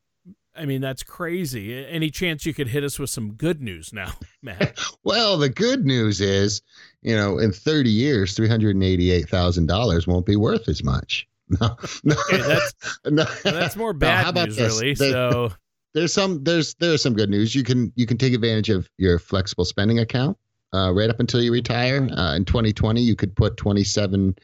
I 0.54 0.66
mean 0.66 0.80
that's 0.80 1.02
crazy. 1.02 1.84
Any 1.86 2.10
chance 2.10 2.44
you 2.44 2.52
could 2.54 2.68
hit 2.68 2.84
us 2.84 2.98
with 2.98 3.10
some 3.10 3.32
good 3.32 3.62
news 3.62 3.92
now, 3.92 4.12
Matt? 4.42 4.78
Well, 5.04 5.36
the 5.36 5.48
good 5.48 5.84
news 5.84 6.20
is, 6.20 6.62
you 7.02 7.16
know, 7.16 7.38
in 7.38 7.50
30 7.52 7.90
years, 7.90 8.36
$388,000 8.36 10.06
won't 10.06 10.26
be 10.26 10.36
worth 10.36 10.68
as 10.68 10.82
much. 10.84 11.26
No, 11.60 11.76
no, 12.04 12.14
Okay, 12.30 12.38
that's 12.40 12.72
no. 13.04 13.24
that's 13.44 13.76
more 13.76 13.92
No, 13.92 13.98
bad 13.98 14.24
how 14.24 14.30
about 14.30 14.48
news, 14.48 14.56
this? 14.56 14.80
really. 14.80 14.94
So 14.94 15.52
there's 15.92 16.10
some 16.12 16.42
there's 16.44 16.74
there's 16.76 17.02
some 17.02 17.12
good 17.12 17.28
news. 17.28 17.54
You 17.54 17.62
can 17.62 17.92
you 17.94 18.06
can 18.06 18.16
take 18.16 18.32
advantage 18.32 18.70
of 18.70 18.88
your 18.96 19.18
flexible 19.18 19.66
spending 19.66 19.98
account 19.98 20.38
uh, 20.74 20.92
right 20.92 21.10
up 21.10 21.20
until 21.20 21.42
you 21.42 21.52
retire. 21.52 22.08
Uh, 22.16 22.34
in 22.34 22.44
2020, 22.44 23.00
you 23.00 23.14
could 23.14 23.34
put 23.34 23.56
twenty 23.56 23.84
seven 23.84 24.34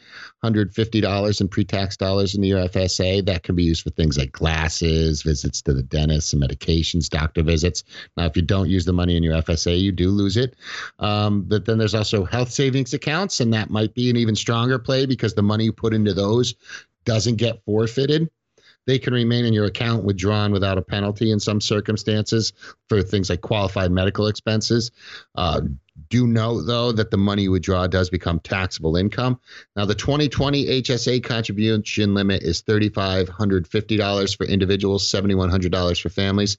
hundred 0.43 0.75
fifty 0.75 1.01
dollars 1.01 1.41
in 1.41 1.49
pre 1.49 1.65
tax 1.65 1.97
dollars 1.97 2.35
in 2.35 2.43
your 2.43 2.61
FSA. 2.69 3.25
That 3.27 3.43
can 3.43 3.55
be 3.55 3.65
used 3.65 3.83
for 3.83 3.91
things 3.91 4.19
like 4.19 4.33
glasses, 4.33 5.23
visits 5.23 5.63
to 5.63 5.75
the 5.75 5.83
dentist, 5.83 6.33
and 6.33 6.43
medications, 6.43 7.09
doctor 7.09 7.43
visits. 7.43 7.85
Now, 8.17 8.27
if 8.27 8.37
you 8.37 8.43
don't 8.43 8.69
use 8.69 8.85
the 8.85 8.93
money 8.93 9.17
in 9.17 9.23
your 9.23 9.35
FSA, 9.43 9.81
you 9.81 9.93
do 9.93 10.11
lose 10.11 10.37
it. 10.37 10.57
Um, 10.99 11.43
but 11.43 11.65
then 11.65 11.79
there's 11.79 11.95
also 11.95 12.25
health 12.25 12.51
savings 12.51 12.95
accounts, 12.95 13.41
and 13.41 13.53
that 13.53 13.71
might 13.71 13.95
be 13.95 14.11
an 14.11 14.17
even 14.17 14.37
stronger 14.37 14.79
play 14.79 15.07
because 15.07 15.35
the 15.35 15.43
money 15.43 15.65
you 15.65 15.73
put 15.73 15.95
into 15.95 16.15
those 16.15 16.55
doesn't 17.05 17.37
get 17.37 17.65
forfeited 17.65 18.29
they 18.89 18.99
can 18.99 19.13
remain 19.13 19.45
in 19.45 19.53
your 19.53 19.67
account 19.67 20.03
withdrawn 20.03 20.51
without 20.51 20.79
a 20.79 20.83
penalty 20.83 21.31
in 21.31 21.39
some 21.39 21.61
circumstances 21.61 22.55
for 22.89 23.03
things 23.03 23.29
like 23.29 23.43
qualified 23.43 23.93
medical 23.93 24.27
expenses. 24.27 24.91
Uh, 25.35 25.61
do 26.09 26.27
note, 26.27 26.63
though, 26.63 26.91
that 26.93 27.11
the 27.11 27.19
money 27.19 27.43
you 27.43 27.51
withdraw 27.51 27.87
does 27.87 28.09
become 28.09 28.41
taxable 28.41 28.97
income. 28.97 29.39
Now, 29.77 29.85
the 29.85 29.95
2020 29.95 30.81
HSA 30.81 31.23
contribution 31.23 32.15
limit 32.15 32.43
is 32.43 32.63
$3,550 32.63 34.37
for 34.39 34.47
individuals, 34.47 35.07
$7,100 35.13 36.01
for 36.01 36.09
families. 36.09 36.57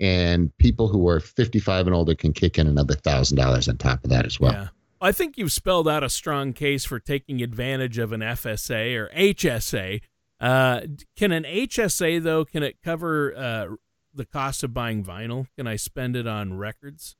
And 0.00 0.56
people 0.56 0.88
who 0.88 1.06
are 1.08 1.20
55 1.20 1.88
and 1.88 1.94
older 1.94 2.14
can 2.14 2.32
kick 2.32 2.58
in 2.58 2.68
another 2.68 2.94
$1,000 2.94 3.68
on 3.68 3.76
top 3.76 4.02
of 4.02 4.08
that 4.08 4.24
as 4.24 4.40
well. 4.40 4.52
yeah, 4.52 4.68
I 5.02 5.12
think 5.12 5.36
you've 5.36 5.52
spelled 5.52 5.88
out 5.88 6.02
a 6.02 6.08
strong 6.08 6.54
case 6.54 6.86
for 6.86 6.98
taking 6.98 7.42
advantage 7.42 7.98
of 7.98 8.12
an 8.12 8.20
FSA 8.20 8.96
or 8.96 9.10
HSA. 9.14 10.00
Uh, 10.40 10.80
can 11.16 11.32
an 11.32 11.44
HSA 11.44 12.22
though? 12.22 12.44
Can 12.44 12.62
it 12.62 12.76
cover 12.82 13.34
uh, 13.36 13.66
the 14.14 14.26
cost 14.26 14.62
of 14.62 14.74
buying 14.74 15.04
vinyl? 15.04 15.46
Can 15.56 15.66
I 15.66 15.76
spend 15.76 16.16
it 16.16 16.26
on 16.26 16.56
records? 16.58 17.16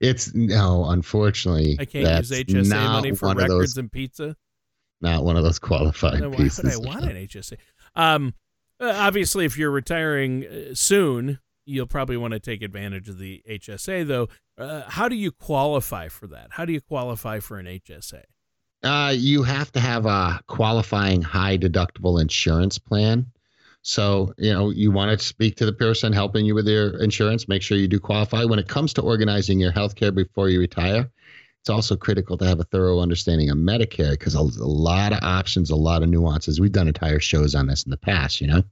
It's 0.00 0.34
no, 0.34 0.86
unfortunately, 0.86 1.76
I 1.78 1.84
can't 1.84 2.18
use 2.18 2.30
HSA 2.30 2.70
money 2.70 3.14
for 3.14 3.28
records 3.34 3.74
those, 3.74 3.76
and 3.78 3.92
pizza. 3.92 4.34
not 5.00 5.24
one 5.24 5.36
of 5.36 5.44
those 5.44 5.58
qualified 5.58 6.20
why 6.24 6.36
pieces. 6.36 6.64
would 6.78 6.86
I 6.86 6.94
want 6.94 7.04
an 7.04 7.16
HSA? 7.16 7.56
Um, 7.94 8.34
Uh, 8.80 8.94
obviously, 8.96 9.44
if 9.44 9.58
you're 9.58 9.72
retiring 9.72 10.46
uh, 10.46 10.74
soon, 10.74 11.40
you'll 11.66 11.86
probably 11.86 12.16
want 12.16 12.32
to 12.32 12.38
take 12.40 12.62
advantage 12.62 13.08
of 13.08 13.18
the 13.18 13.42
HSA, 13.50 14.06
though. 14.06 14.28
Uh, 14.56 14.82
how 14.88 15.08
do 15.08 15.16
you 15.16 15.32
qualify 15.32 16.08
for 16.08 16.28
that? 16.28 16.48
How 16.52 16.64
do 16.64 16.72
you 16.72 16.80
qualify 16.80 17.40
for 17.40 17.58
an 17.58 17.66
HSA? 17.66 18.22
Uh, 18.82 19.12
you 19.16 19.42
have 19.42 19.72
to 19.72 19.80
have 19.80 20.06
a 20.06 20.40
qualifying 20.46 21.20
high 21.20 21.58
deductible 21.58 22.20
insurance 22.20 22.78
plan. 22.78 23.26
So, 23.82 24.34
you 24.38 24.52
know, 24.52 24.70
you 24.70 24.90
want 24.90 25.18
to 25.18 25.24
speak 25.24 25.56
to 25.56 25.66
the 25.66 25.72
person 25.72 26.12
helping 26.12 26.44
you 26.44 26.54
with 26.54 26.68
your 26.68 27.00
insurance, 27.02 27.48
make 27.48 27.62
sure 27.62 27.78
you 27.78 27.88
do 27.88 27.98
qualify. 27.98 28.44
When 28.44 28.58
it 28.58 28.68
comes 28.68 28.92
to 28.94 29.02
organizing 29.02 29.58
your 29.58 29.72
health 29.72 29.94
care 29.94 30.12
before 30.12 30.48
you 30.48 30.60
retire, 30.60 31.10
it's 31.60 31.70
also 31.70 31.96
critical 31.96 32.36
to 32.38 32.44
have 32.44 32.60
a 32.60 32.64
thorough 32.64 33.00
understanding 33.00 33.50
of 33.50 33.56
Medicare 33.56 34.12
because 34.12 34.34
a, 34.34 34.40
a 34.40 34.66
lot 34.66 35.12
of 35.12 35.20
options, 35.22 35.70
a 35.70 35.76
lot 35.76 36.02
of 36.02 36.08
nuances. 36.08 36.60
We've 36.60 36.72
done 36.72 36.88
entire 36.88 37.20
shows 37.20 37.54
on 37.54 37.66
this 37.66 37.84
in 37.84 37.90
the 37.90 37.96
past, 37.96 38.40
you 38.40 38.46
know? 38.46 38.62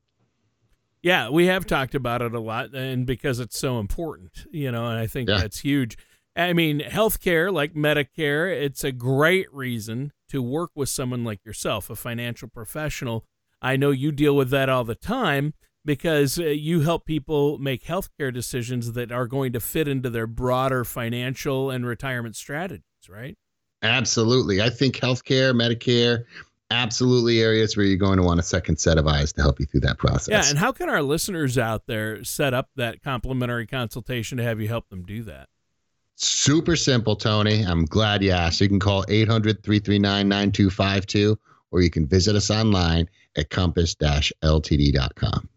Yeah, 1.03 1.31
we 1.31 1.47
have 1.47 1.67
talked 1.67 1.95
about 1.95 2.21
it 2.21 2.35
a 2.35 2.41
lot, 2.41 2.75
and 2.75 3.07
because 3.07 3.39
it's 3.39 3.59
so 3.59 3.79
important, 3.79 4.47
you 4.51 4.73
know, 4.73 4.87
and 4.87 4.99
I 4.99 5.07
think 5.07 5.29
yeah. 5.29 5.39
that's 5.39 5.61
huge. 5.61 5.97
I 6.37 6.52
mean, 6.52 6.81
healthcare, 6.81 7.52
like 7.52 7.75
Medicare, 7.75 8.52
it's 8.55 8.85
a 8.85 8.93
great 8.93 9.52
reason 9.52 10.12
to 10.28 10.43
work 10.43 10.71
with 10.75 10.90
someone 10.90 11.25
like 11.25 11.45
yourself, 11.45 11.88
a 11.88 11.97
financial 11.97 12.49
professional. 12.49 13.25
I 13.62 13.76
know 13.76 13.90
you 13.90 14.12
deal 14.12 14.37
with 14.37 14.50
that 14.50 14.69
all 14.69 14.85
the 14.85 14.95
time 14.95 15.55
because 15.85 16.38
uh, 16.38 16.45
you 16.45 16.81
help 16.81 17.07
people 17.07 17.59
make 17.59 17.85
healthcare 17.85 18.35
decisions 18.35 18.93
that 18.93 19.11
are 19.11 19.26
going 19.26 19.52
to 19.55 19.61
fit 19.61 19.88
into 19.88 20.11
their 20.11 20.26
broader 20.26 20.85
financial 20.85 21.71
and 21.71 21.87
retirement 21.87 22.37
strategies, 22.37 22.85
right? 23.09 23.37
Absolutely. 23.83 24.61
I 24.61 24.69
think 24.69 24.97
healthcare, 24.97 25.55
Medicare, 25.55 26.25
absolutely 26.71 27.40
areas 27.40 27.76
where 27.76 27.87
you're 27.87 27.97
going 27.97 28.19
to 28.19 28.23
want 28.25 28.40
a 28.40 28.43
second 28.43 28.78
set 28.78 28.99
of 28.99 29.07
eyes 29.07 29.33
to 29.35 29.40
help 29.40 29.61
you 29.61 29.66
through 29.66 29.81
that 29.81 29.97
process. 29.97 30.28
Yeah, 30.28 30.50
and 30.50 30.59
how 30.59 30.73
can 30.73 30.90
our 30.90 31.02
listeners 31.02 31.57
out 31.57 31.87
there 31.87 32.23
set 32.25 32.52
up 32.52 32.69
that 32.76 33.02
complimentary 33.02 33.66
consultation 33.66 34.37
to 34.38 34.45
have 34.45 34.61
you 34.61 34.69
help 34.69 34.88
them 34.88 35.05
do 35.05 35.23
that? 35.23 35.49
Super 36.17 36.77
simple, 36.77 37.15
Tony. 37.15 37.63
I'm 37.63 37.85
glad 37.85 38.23
you 38.23 38.31
asked. 38.31 38.61
You 38.61 38.69
can 38.69 38.81
call 38.81 39.05
800 39.09 39.63
339 39.63 40.29
9252 40.29 41.39
or 41.71 41.83
you 41.83 41.91
can 41.91 42.07
visit 42.07 42.35
us 42.35 42.51
online 42.51 43.09
at 43.37 43.51
compass 43.51 43.95
ltd.com. 43.95 45.49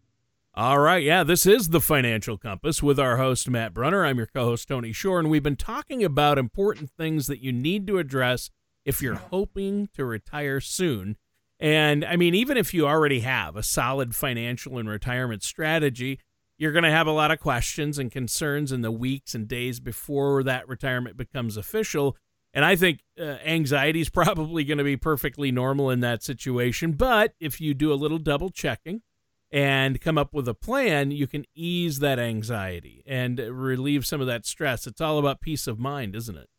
All 0.54 0.78
right. 0.78 1.02
Yeah, 1.02 1.24
this 1.24 1.46
is 1.46 1.68
the 1.68 1.80
Financial 1.80 2.36
Compass 2.36 2.82
with 2.82 3.00
our 3.00 3.16
host, 3.16 3.48
Matt 3.48 3.72
Brunner. 3.72 4.04
I'm 4.04 4.18
your 4.18 4.26
co 4.26 4.44
host, 4.44 4.68
Tony 4.68 4.92
Shore, 4.92 5.18
and 5.18 5.30
we've 5.30 5.42
been 5.42 5.56
talking 5.56 6.04
about 6.04 6.36
important 6.36 6.90
things 6.90 7.26
that 7.28 7.40
you 7.40 7.52
need 7.52 7.86
to 7.86 7.98
address 7.98 8.50
if 8.84 9.00
you're 9.00 9.14
hoping 9.14 9.88
to 9.94 10.04
retire 10.04 10.60
soon. 10.60 11.16
And 11.58 12.04
I 12.04 12.16
mean, 12.16 12.34
even 12.34 12.56
if 12.56 12.74
you 12.74 12.86
already 12.86 13.20
have 13.20 13.56
a 13.56 13.62
solid 13.62 14.14
financial 14.14 14.76
and 14.76 14.88
retirement 14.88 15.42
strategy, 15.42 16.18
you're 16.60 16.72
going 16.72 16.84
to 16.84 16.90
have 16.90 17.06
a 17.06 17.12
lot 17.12 17.30
of 17.30 17.40
questions 17.40 17.98
and 17.98 18.12
concerns 18.12 18.70
in 18.70 18.82
the 18.82 18.90
weeks 18.90 19.34
and 19.34 19.48
days 19.48 19.80
before 19.80 20.42
that 20.42 20.68
retirement 20.68 21.16
becomes 21.16 21.56
official. 21.56 22.18
And 22.52 22.66
I 22.66 22.76
think 22.76 23.00
uh, 23.18 23.38
anxiety 23.46 24.02
is 24.02 24.10
probably 24.10 24.64
going 24.64 24.76
to 24.76 24.84
be 24.84 24.98
perfectly 24.98 25.50
normal 25.50 25.88
in 25.88 26.00
that 26.00 26.22
situation. 26.22 26.92
But 26.92 27.32
if 27.40 27.62
you 27.62 27.72
do 27.72 27.90
a 27.90 27.94
little 27.94 28.18
double 28.18 28.50
checking 28.50 29.00
and 29.50 30.02
come 30.02 30.18
up 30.18 30.34
with 30.34 30.46
a 30.46 30.52
plan, 30.52 31.10
you 31.10 31.26
can 31.26 31.46
ease 31.54 32.00
that 32.00 32.18
anxiety 32.18 33.02
and 33.06 33.38
relieve 33.38 34.04
some 34.04 34.20
of 34.20 34.26
that 34.26 34.44
stress. 34.44 34.86
It's 34.86 35.00
all 35.00 35.18
about 35.18 35.40
peace 35.40 35.66
of 35.66 35.78
mind, 35.78 36.14
isn't 36.14 36.36
it? 36.36 36.50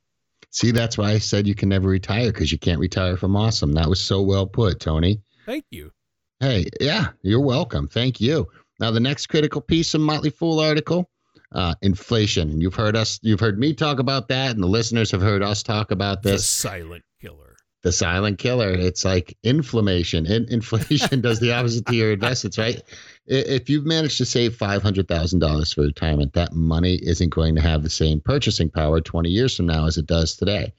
See, 0.49 0.71
that's 0.71 0.97
why 0.97 1.11
I 1.11 1.19
said 1.19 1.45
you 1.45 1.53
can 1.53 1.69
never 1.69 1.87
retire 1.87 2.31
because 2.31 2.51
you 2.51 2.57
can't 2.57 2.79
retire 2.79 3.17
from 3.17 3.35
awesome. 3.35 3.73
That 3.73 3.87
was 3.87 4.01
so 4.01 4.23
well 4.23 4.47
put, 4.47 4.79
Tony. 4.79 5.21
Thank 5.45 5.65
you. 5.69 5.91
Hey, 6.39 6.65
yeah, 6.79 7.09
you're 7.21 7.39
welcome. 7.39 7.87
Thank 7.87 8.19
you. 8.19 8.47
Now, 8.81 8.91
the 8.91 8.99
next 8.99 9.27
critical 9.27 9.61
piece 9.61 9.93
of 9.93 10.01
Motley 10.01 10.31
Fool 10.31 10.59
article 10.59 11.09
uh, 11.53 11.75
inflation. 11.81 12.61
You've 12.61 12.75
heard 12.75 12.95
us, 12.95 13.19
you've 13.21 13.39
heard 13.39 13.59
me 13.59 13.73
talk 13.73 13.99
about 13.99 14.27
that, 14.29 14.51
and 14.51 14.63
the 14.63 14.67
listeners 14.67 15.11
have 15.11 15.21
heard 15.21 15.43
us 15.43 15.63
talk 15.63 15.91
about 15.91 16.23
this. 16.23 16.41
The 16.41 16.69
silent 16.69 17.03
killer. 17.21 17.55
The 17.83 17.91
silent 17.91 18.39
killer. 18.39 18.71
It's 18.71 19.03
like 19.03 19.37
inflammation. 19.43 20.25
In- 20.25 20.47
inflation 20.49 21.21
does 21.21 21.39
the 21.39 21.53
opposite 21.53 21.85
to 21.87 21.95
your 21.95 22.13
investments, 22.13 22.57
right? 22.57 22.81
If 23.27 23.69
you've 23.69 23.85
managed 23.85 24.17
to 24.17 24.25
save 24.25 24.57
$500,000 24.57 25.75
for 25.75 25.81
retirement, 25.81 26.33
that 26.33 26.53
money 26.53 26.95
isn't 26.95 27.29
going 27.29 27.55
to 27.55 27.61
have 27.61 27.83
the 27.83 27.89
same 27.89 28.19
purchasing 28.19 28.69
power 28.69 29.01
20 29.01 29.29
years 29.29 29.55
from 29.55 29.67
now 29.67 29.87
as 29.87 29.97
it 29.97 30.05
does 30.05 30.35
today. 30.35 30.73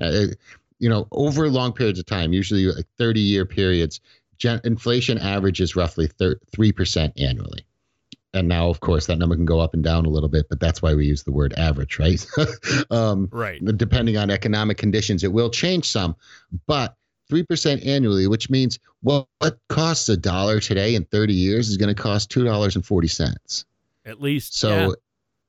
Uh, 0.00 0.26
you 0.78 0.88
know, 0.88 1.06
over 1.12 1.48
long 1.48 1.72
periods 1.72 1.98
of 1.98 2.06
time, 2.06 2.32
usually 2.32 2.66
like 2.66 2.86
30 2.98 3.20
year 3.20 3.46
periods, 3.46 4.00
gen- 4.38 4.60
inflation 4.64 5.18
averages 5.18 5.76
roughly 5.76 6.06
thir- 6.06 6.40
3% 6.56 7.12
annually. 7.18 7.64
And 8.32 8.48
now, 8.48 8.68
of 8.68 8.80
course, 8.80 9.06
that 9.06 9.16
number 9.16 9.36
can 9.36 9.44
go 9.44 9.60
up 9.60 9.74
and 9.74 9.84
down 9.84 10.06
a 10.06 10.08
little 10.08 10.28
bit, 10.28 10.48
but 10.48 10.58
that's 10.58 10.82
why 10.82 10.94
we 10.94 11.06
use 11.06 11.22
the 11.22 11.30
word 11.30 11.54
average, 11.56 12.00
right? 12.00 12.26
um, 12.90 13.28
right. 13.30 13.64
Depending 13.76 14.16
on 14.16 14.28
economic 14.28 14.76
conditions, 14.76 15.22
it 15.22 15.32
will 15.32 15.50
change 15.50 15.88
some, 15.88 16.16
but 16.66 16.96
3% 17.30 17.86
annually, 17.86 18.26
which 18.26 18.50
means 18.50 18.78
well, 19.02 19.28
what 19.38 19.58
costs 19.68 20.08
a 20.08 20.16
dollar 20.16 20.60
today 20.60 20.94
in 20.94 21.04
30 21.04 21.32
years 21.32 21.68
is 21.68 21.76
going 21.76 21.94
to 21.94 22.02
cost 22.02 22.30
$2.40. 22.30 23.64
At 24.04 24.20
least. 24.20 24.58
So, 24.58 24.96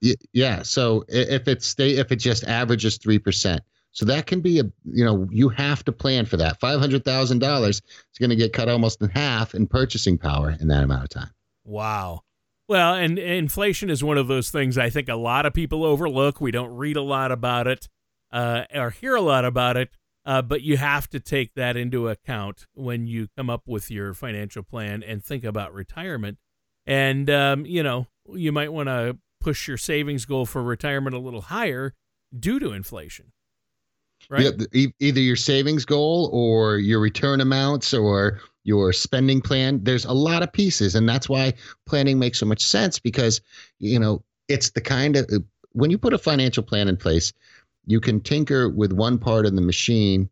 yeah. 0.01 0.13
yeah. 0.33 0.61
So 0.61 1.05
if 1.07 1.47
it's 1.47 1.65
stay, 1.65 1.97
if 1.97 2.11
it 2.11 2.17
just 2.17 2.43
averages 2.43 2.99
3%, 2.99 3.59
so 3.95 4.05
that 4.05 4.27
can 4.27 4.41
be 4.41 4.59
a, 4.59 4.63
you 4.83 5.05
know, 5.05 5.25
you 5.31 5.47
have 5.47 5.85
to 5.85 5.93
plan 5.93 6.25
for 6.25 6.35
that. 6.35 6.59
$500,000 6.59 7.69
is 7.69 7.81
going 8.19 8.29
to 8.29 8.35
get 8.35 8.51
cut 8.51 8.67
almost 8.67 9.01
in 9.01 9.07
half 9.07 9.55
in 9.55 9.67
purchasing 9.67 10.17
power 10.17 10.53
in 10.59 10.67
that 10.67 10.83
amount 10.83 11.03
of 11.03 11.09
time. 11.09 11.29
Wow. 11.63 12.23
Well, 12.67 12.93
and 12.95 13.17
inflation 13.17 13.89
is 13.89 14.03
one 14.03 14.17
of 14.17 14.27
those 14.27 14.51
things 14.51 14.77
I 14.77 14.89
think 14.89 15.07
a 15.07 15.15
lot 15.15 15.45
of 15.45 15.53
people 15.53 15.85
overlook. 15.85 16.41
We 16.41 16.51
don't 16.51 16.75
read 16.75 16.97
a 16.97 17.01
lot 17.01 17.31
about 17.31 17.67
it 17.67 17.87
uh, 18.33 18.65
or 18.73 18.89
hear 18.89 19.15
a 19.15 19.21
lot 19.21 19.45
about 19.45 19.77
it, 19.77 19.91
uh, 20.25 20.41
but 20.41 20.61
you 20.61 20.75
have 20.75 21.09
to 21.11 21.21
take 21.21 21.53
that 21.53 21.77
into 21.77 22.09
account 22.09 22.65
when 22.73 23.07
you 23.07 23.29
come 23.37 23.49
up 23.49 23.63
with 23.65 23.89
your 23.89 24.13
financial 24.13 24.61
plan 24.61 25.03
and 25.03 25.23
think 25.23 25.45
about 25.45 25.73
retirement. 25.73 26.37
And, 26.85 27.29
um, 27.29 27.65
you 27.65 27.81
know, 27.81 28.07
you 28.33 28.51
might 28.51 28.73
want 28.73 28.89
to 28.89 29.19
push 29.39 29.69
your 29.69 29.77
savings 29.77 30.25
goal 30.25 30.45
for 30.45 30.61
retirement 30.61 31.15
a 31.15 31.19
little 31.19 31.43
higher 31.43 31.93
due 32.37 32.59
to 32.59 32.73
inflation 32.73 33.31
right? 34.29 34.53
Yeah, 34.73 34.87
either 34.99 35.19
your 35.19 35.35
savings 35.35 35.85
goal 35.85 36.29
or 36.33 36.77
your 36.77 36.99
return 36.99 37.41
amounts 37.41 37.93
or 37.93 38.41
your 38.63 38.91
spending 38.93 39.41
plan. 39.41 39.83
There's 39.83 40.05
a 40.05 40.13
lot 40.13 40.43
of 40.43 40.51
pieces, 40.51 40.95
and 40.95 41.07
that's 41.07 41.29
why 41.29 41.53
planning 41.85 42.19
makes 42.19 42.39
so 42.39 42.45
much 42.45 42.63
sense 42.63 42.99
because 42.99 43.41
you 43.79 43.99
know 43.99 44.23
it's 44.47 44.71
the 44.71 44.81
kind 44.81 45.15
of 45.15 45.25
uh, 45.31 45.39
when 45.71 45.91
you 45.91 45.97
put 45.97 46.13
a 46.13 46.17
financial 46.17 46.63
plan 46.63 46.87
in 46.87 46.97
place, 46.97 47.33
you 47.85 47.99
can 47.99 48.19
tinker 48.21 48.69
with 48.69 48.91
one 48.91 49.17
part 49.17 49.45
of 49.45 49.55
the 49.55 49.61
machine 49.61 50.29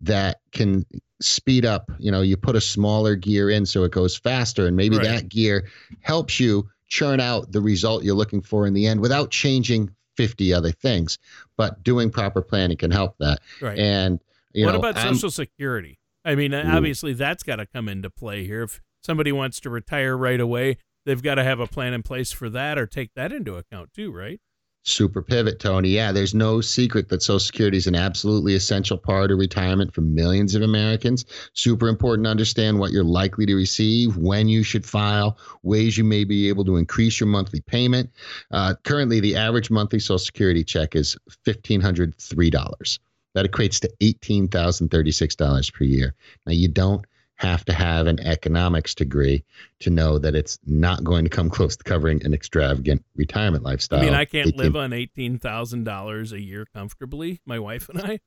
that 0.00 0.40
can 0.52 0.84
speed 1.20 1.64
up. 1.64 1.90
You 1.98 2.10
know, 2.10 2.22
you 2.22 2.36
put 2.36 2.56
a 2.56 2.60
smaller 2.60 3.16
gear 3.16 3.50
in 3.50 3.66
so 3.66 3.84
it 3.84 3.92
goes 3.92 4.16
faster, 4.16 4.66
and 4.66 4.76
maybe 4.76 4.96
right. 4.96 5.06
that 5.06 5.28
gear 5.28 5.68
helps 6.00 6.40
you 6.40 6.68
churn 6.88 7.20
out 7.20 7.52
the 7.52 7.60
result 7.60 8.04
you're 8.04 8.14
looking 8.14 8.42
for 8.42 8.66
in 8.66 8.74
the 8.74 8.86
end 8.86 9.00
without 9.00 9.30
changing 9.30 9.90
50 10.22 10.54
other 10.54 10.70
things. 10.70 11.18
But 11.56 11.82
doing 11.82 12.08
proper 12.08 12.42
planning 12.42 12.76
can 12.76 12.92
help 12.92 13.16
that. 13.18 13.40
Right. 13.60 13.76
And 13.76 14.20
you 14.52 14.64
what 14.64 14.72
know, 14.72 14.78
about 14.78 14.96
Social 14.98 15.32
Security? 15.32 15.98
I 16.24 16.36
mean, 16.36 16.54
obviously 16.54 17.12
that's 17.12 17.42
got 17.42 17.56
to 17.56 17.66
come 17.66 17.88
into 17.88 18.08
play 18.08 18.46
here. 18.46 18.62
If 18.62 18.80
somebody 19.02 19.32
wants 19.32 19.58
to 19.60 19.70
retire 19.70 20.16
right 20.16 20.38
away, 20.38 20.76
they've 21.04 21.20
got 21.20 21.34
to 21.34 21.42
have 21.42 21.58
a 21.58 21.66
plan 21.66 21.92
in 21.92 22.04
place 22.04 22.30
for 22.30 22.48
that 22.50 22.78
or 22.78 22.86
take 22.86 23.14
that 23.16 23.32
into 23.32 23.56
account 23.56 23.92
too, 23.92 24.12
right? 24.12 24.40
Super 24.84 25.22
pivot, 25.22 25.60
Tony. 25.60 25.90
Yeah, 25.90 26.10
there's 26.10 26.34
no 26.34 26.60
secret 26.60 27.08
that 27.08 27.22
Social 27.22 27.38
Security 27.38 27.76
is 27.76 27.86
an 27.86 27.94
absolutely 27.94 28.54
essential 28.54 28.98
part 28.98 29.30
of 29.30 29.38
retirement 29.38 29.94
for 29.94 30.00
millions 30.00 30.56
of 30.56 30.62
Americans. 30.62 31.24
Super 31.52 31.86
important 31.86 32.24
to 32.26 32.30
understand 32.30 32.80
what 32.80 32.90
you're 32.90 33.04
likely 33.04 33.46
to 33.46 33.54
receive, 33.54 34.16
when 34.16 34.48
you 34.48 34.64
should 34.64 34.84
file, 34.84 35.38
ways 35.62 35.96
you 35.96 36.02
may 36.02 36.24
be 36.24 36.48
able 36.48 36.64
to 36.64 36.76
increase 36.76 37.20
your 37.20 37.28
monthly 37.28 37.60
payment. 37.60 38.10
Uh, 38.50 38.74
currently, 38.82 39.20
the 39.20 39.36
average 39.36 39.70
monthly 39.70 40.00
Social 40.00 40.18
Security 40.18 40.64
check 40.64 40.96
is 40.96 41.16
$1,503. 41.46 42.98
That 43.34 43.50
equates 43.50 43.80
to 43.80 43.90
$18,036 44.00 45.72
per 45.72 45.84
year. 45.84 46.14
Now, 46.44 46.52
you 46.52 46.68
don't 46.68 47.06
have 47.42 47.64
to 47.66 47.72
have 47.72 48.06
an 48.06 48.20
economics 48.20 48.94
degree 48.94 49.44
to 49.80 49.90
know 49.90 50.18
that 50.18 50.34
it's 50.34 50.58
not 50.64 51.04
going 51.04 51.24
to 51.24 51.30
come 51.30 51.50
close 51.56 51.76
to 51.76 51.84
covering 51.84 52.24
an 52.24 52.32
extravagant 52.32 53.04
retirement 53.16 53.64
lifestyle. 53.64 54.00
I 54.00 54.04
mean, 54.04 54.14
I 54.14 54.24
can't 54.24 54.48
18, 54.48 54.58
live 54.58 54.76
on 54.76 54.92
eighteen 54.92 55.38
thousand 55.38 55.84
dollars 55.84 56.32
a 56.32 56.40
year 56.40 56.66
comfortably. 56.74 57.40
My 57.44 57.58
wife 57.58 57.88
and 57.88 58.00
I. 58.00 58.20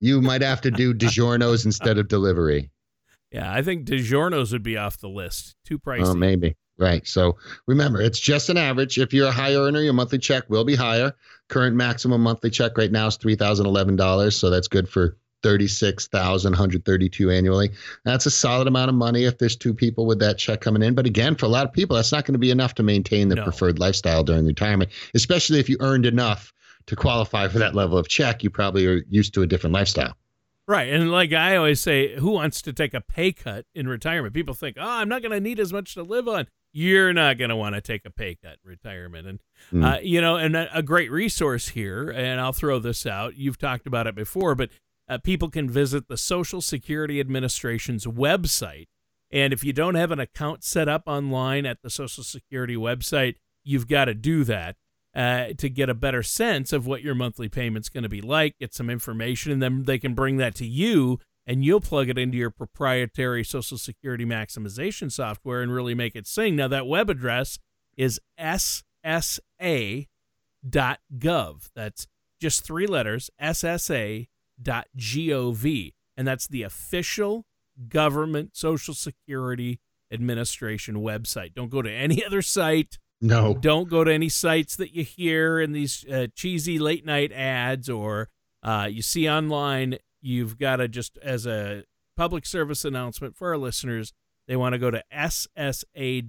You 0.00 0.20
might 0.20 0.42
have 0.42 0.60
to 0.62 0.70
do 0.70 0.92
DiGiorno's 0.92 1.64
instead 1.66 1.98
of 1.98 2.08
delivery. 2.08 2.70
Yeah, 3.30 3.52
I 3.52 3.62
think 3.62 3.86
DiGiorno's 3.86 4.52
would 4.52 4.62
be 4.62 4.76
off 4.76 4.98
the 4.98 5.08
list. 5.08 5.56
Too 5.64 5.80
oh, 5.84 5.90
pricey. 5.90 6.06
Oh, 6.06 6.14
maybe. 6.14 6.56
Right. 6.76 7.06
So 7.06 7.36
remember, 7.66 8.00
it's 8.00 8.18
just 8.18 8.48
an 8.48 8.56
average. 8.56 8.98
If 8.98 9.12
you're 9.12 9.28
a 9.28 9.32
high 9.32 9.54
earner, 9.54 9.80
your 9.80 9.92
monthly 9.92 10.18
check 10.18 10.50
will 10.50 10.64
be 10.64 10.74
higher. 10.74 11.14
Current 11.48 11.76
maximum 11.76 12.22
monthly 12.22 12.50
check 12.50 12.76
right 12.76 12.90
now 12.90 13.06
is 13.06 13.16
three 13.16 13.36
thousand 13.36 13.66
eleven 13.66 13.96
dollars, 13.96 14.36
so 14.36 14.50
that's 14.50 14.68
good 14.68 14.88
for 14.88 15.16
36,000, 15.44 16.52
132 16.52 17.30
annually. 17.30 17.70
That's 18.04 18.26
a 18.26 18.30
solid 18.30 18.66
amount 18.66 18.88
of 18.88 18.94
money 18.94 19.24
if 19.24 19.38
there's 19.38 19.54
two 19.56 19.74
people 19.74 20.06
with 20.06 20.18
that 20.20 20.38
check 20.38 20.60
coming 20.60 20.82
in. 20.82 20.94
But 20.94 21.06
again, 21.06 21.34
for 21.36 21.46
a 21.46 21.50
lot 21.50 21.66
of 21.66 21.72
people, 21.72 21.96
that's 21.96 22.10
not 22.12 22.24
going 22.24 22.32
to 22.32 22.38
be 22.38 22.50
enough 22.50 22.74
to 22.76 22.82
maintain 22.82 23.28
the 23.28 23.36
No. 23.36 23.44
preferred 23.44 23.78
lifestyle 23.78 24.24
during 24.24 24.46
retirement, 24.46 24.90
especially 25.14 25.60
if 25.60 25.68
you 25.68 25.76
earned 25.80 26.06
enough 26.06 26.52
to 26.86 26.96
qualify 26.96 27.46
for 27.48 27.58
that 27.58 27.74
level 27.74 27.96
of 27.98 28.08
check. 28.08 28.42
You 28.42 28.50
probably 28.50 28.86
are 28.86 29.04
used 29.08 29.34
to 29.34 29.42
a 29.42 29.46
different 29.46 29.72
lifestyle. 29.74 30.16
Right. 30.66 30.88
And 30.88 31.12
like 31.12 31.32
I 31.34 31.56
always 31.56 31.78
say, 31.80 32.14
who 32.18 32.30
wants 32.30 32.62
to 32.62 32.72
take 32.72 32.94
a 32.94 33.00
pay 33.02 33.32
cut 33.32 33.66
in 33.74 33.86
retirement? 33.86 34.32
People 34.34 34.54
think, 34.54 34.76
oh, 34.80 34.88
I'm 34.88 35.08
not 35.10 35.20
going 35.22 35.32
to 35.32 35.40
need 35.40 35.60
as 35.60 35.72
much 35.74 35.92
to 35.94 36.02
live 36.02 36.26
on. 36.26 36.46
You're 36.72 37.12
not 37.12 37.36
going 37.38 37.50
to 37.50 37.56
want 37.56 37.74
to 37.74 37.80
take 37.82 38.04
a 38.06 38.10
pay 38.10 38.34
cut 38.42 38.56
in 38.64 38.70
retirement. 38.70 39.26
And, 39.28 39.38
Mm. 39.72 39.84
uh, 39.96 40.00
you 40.02 40.20
know, 40.20 40.36
and 40.36 40.56
a, 40.56 40.78
a 40.78 40.82
great 40.82 41.10
resource 41.10 41.68
here, 41.68 42.10
and 42.10 42.38
I'll 42.40 42.52
throw 42.52 42.78
this 42.78 43.06
out. 43.06 43.36
You've 43.36 43.56
talked 43.58 43.86
about 43.86 44.06
it 44.06 44.14
before, 44.14 44.54
but 44.54 44.68
uh, 45.08 45.18
people 45.18 45.50
can 45.50 45.68
visit 45.68 46.08
the 46.08 46.16
Social 46.16 46.60
Security 46.60 47.20
Administration's 47.20 48.06
website. 48.06 48.86
And 49.30 49.52
if 49.52 49.64
you 49.64 49.72
don't 49.72 49.96
have 49.96 50.10
an 50.10 50.20
account 50.20 50.64
set 50.64 50.88
up 50.88 51.04
online 51.06 51.66
at 51.66 51.82
the 51.82 51.90
Social 51.90 52.22
Security 52.22 52.76
website, 52.76 53.34
you've 53.64 53.88
got 53.88 54.06
to 54.06 54.14
do 54.14 54.44
that 54.44 54.76
uh, 55.14 55.48
to 55.58 55.68
get 55.68 55.88
a 55.88 55.94
better 55.94 56.22
sense 56.22 56.72
of 56.72 56.86
what 56.86 57.02
your 57.02 57.14
monthly 57.14 57.48
payment's 57.48 57.88
going 57.88 58.02
to 58.02 58.08
be 58.08 58.20
like, 58.20 58.58
get 58.58 58.74
some 58.74 58.90
information, 58.90 59.52
and 59.52 59.62
then 59.62 59.84
they 59.84 59.98
can 59.98 60.14
bring 60.14 60.36
that 60.38 60.54
to 60.56 60.66
you 60.66 61.18
and 61.46 61.64
you'll 61.64 61.80
plug 61.80 62.08
it 62.08 62.18
into 62.18 62.36
your 62.38 62.50
proprietary 62.50 63.44
Social 63.44 63.78
Security 63.78 64.24
maximization 64.24 65.12
software 65.12 65.60
and 65.62 65.72
really 65.72 65.94
make 65.94 66.16
it 66.16 66.26
sing. 66.26 66.56
Now, 66.56 66.68
that 66.68 66.86
web 66.86 67.10
address 67.10 67.58
is 67.96 68.20
ssa.gov. 68.40 70.06
That's 71.74 72.06
just 72.40 72.64
three 72.64 72.86
letters, 72.86 73.30
ssa.gov. 74.62 75.92
And 76.16 76.28
that's 76.28 76.46
the 76.46 76.62
official 76.62 77.46
government 77.88 78.56
Social 78.56 78.94
Security 78.94 79.80
Administration 80.12 80.96
website. 80.96 81.54
Don't 81.54 81.70
go 81.70 81.82
to 81.82 81.90
any 81.90 82.24
other 82.24 82.42
site. 82.42 82.98
No. 83.20 83.54
Don't 83.54 83.88
go 83.88 84.04
to 84.04 84.12
any 84.12 84.28
sites 84.28 84.76
that 84.76 84.94
you 84.94 85.02
hear 85.02 85.60
in 85.60 85.72
these 85.72 86.04
uh, 86.06 86.26
cheesy 86.34 86.78
late 86.78 87.04
night 87.06 87.32
ads 87.32 87.88
or 87.88 88.28
uh, 88.62 88.86
you 88.90 89.02
see 89.02 89.28
online. 89.28 89.96
You've 90.20 90.58
got 90.58 90.76
to 90.76 90.88
just, 90.88 91.18
as 91.22 91.46
a 91.46 91.84
public 92.16 92.46
service 92.46 92.84
announcement 92.84 93.36
for 93.36 93.48
our 93.48 93.58
listeners, 93.58 94.12
they 94.46 94.56
want 94.56 94.74
to 94.74 94.78
go 94.78 94.90
to 94.90 95.02
ssa.gov. 95.12 96.20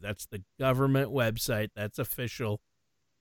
That's 0.00 0.26
the 0.26 0.42
government 0.58 1.10
website. 1.10 1.68
That's 1.76 1.98
official. 1.98 2.60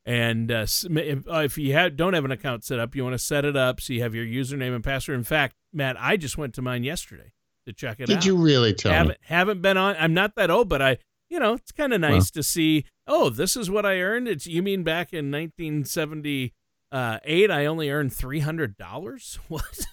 And 0.06 0.52
uh, 0.52 0.66
if, 0.68 1.28
uh, 1.30 1.38
if 1.40 1.58
you 1.58 1.74
have, 1.74 1.96
don't 1.96 2.14
have 2.14 2.26
an 2.26 2.32
account 2.32 2.66
set 2.66 2.78
up, 2.78 2.94
you 2.96 3.04
want 3.04 3.14
to 3.14 3.20
set 3.20 3.46
it 3.46 3.56
up 3.56 3.80
so 3.80 3.94
you 3.94 4.02
have 4.02 4.14
your 4.14 4.26
username 4.26 4.76
and 4.76 4.84
password. 4.84 5.18
In 5.18 5.24
fact, 5.24 5.56
Matt, 5.72 5.96
I 6.00 6.18
just 6.18 6.38
went 6.38 6.54
to 6.56 6.62
mine 6.62 6.84
yesterday 6.84 7.32
to 7.66 7.72
check 7.74 8.00
it 8.00 8.04
out 8.04 8.08
Did 8.08 8.26
you 8.26 8.36
really 8.36 8.74
tell 8.74 8.92
me? 8.92 8.98
haven't 8.98 9.18
haven't 9.22 9.62
been 9.62 9.78
on. 9.78 9.96
I'm 9.98 10.14
not 10.14 10.36
that 10.36 10.50
old, 10.52 10.68
but 10.68 10.82
I, 10.82 10.98
you 11.30 11.40
know, 11.40 11.54
it's 11.54 11.72
kind 11.72 11.94
of 11.94 12.02
nice 12.02 12.30
to 12.32 12.44
see. 12.44 12.84
Oh, 13.08 13.30
this 13.30 13.56
is 13.56 13.70
what 13.70 13.86
I 13.86 14.02
earned. 14.02 14.28
It's 14.28 14.46
you 14.46 14.62
mean 14.62 14.84
back 14.84 15.14
in 15.14 15.32
1978? 15.32 16.52
I 17.52 17.66
only 17.66 17.90
earned 17.90 18.14
three 18.14 18.40
hundred 18.40 18.78
dollars. 18.78 19.40
What? 19.48 19.86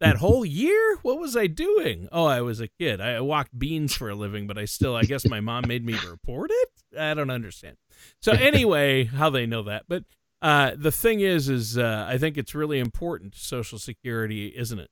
That 0.00 0.16
whole 0.16 0.44
year? 0.44 0.98
What 1.02 1.18
was 1.18 1.36
I 1.36 1.46
doing? 1.46 2.08
Oh, 2.12 2.26
I 2.26 2.40
was 2.40 2.60
a 2.60 2.68
kid. 2.68 3.00
I 3.00 3.20
walked 3.20 3.58
beans 3.58 3.94
for 3.94 4.08
a 4.08 4.14
living, 4.14 4.46
but 4.46 4.58
I 4.58 4.64
still, 4.64 4.94
I 4.96 5.02
guess 5.02 5.26
my 5.26 5.40
mom 5.40 5.64
made 5.66 5.84
me 5.84 5.96
report 6.08 6.50
it. 6.52 6.68
I 6.98 7.14
don't 7.14 7.30
understand. 7.30 7.76
So 8.20 8.32
anyway, 8.32 9.04
how 9.04 9.30
they 9.30 9.46
know 9.46 9.62
that? 9.64 9.84
But 9.88 10.04
uh, 10.40 10.72
the 10.76 10.92
thing 10.92 11.20
is, 11.20 11.48
is 11.48 11.76
uh, 11.76 12.06
I 12.08 12.18
think 12.18 12.38
it's 12.38 12.54
really 12.54 12.78
important 12.78 13.34
Social 13.34 13.78
Security, 13.78 14.52
isn't 14.56 14.78
it? 14.78 14.90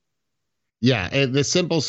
Yeah, 0.81 1.09
and 1.11 1.33
the 1.33 1.45
simple 1.45 1.83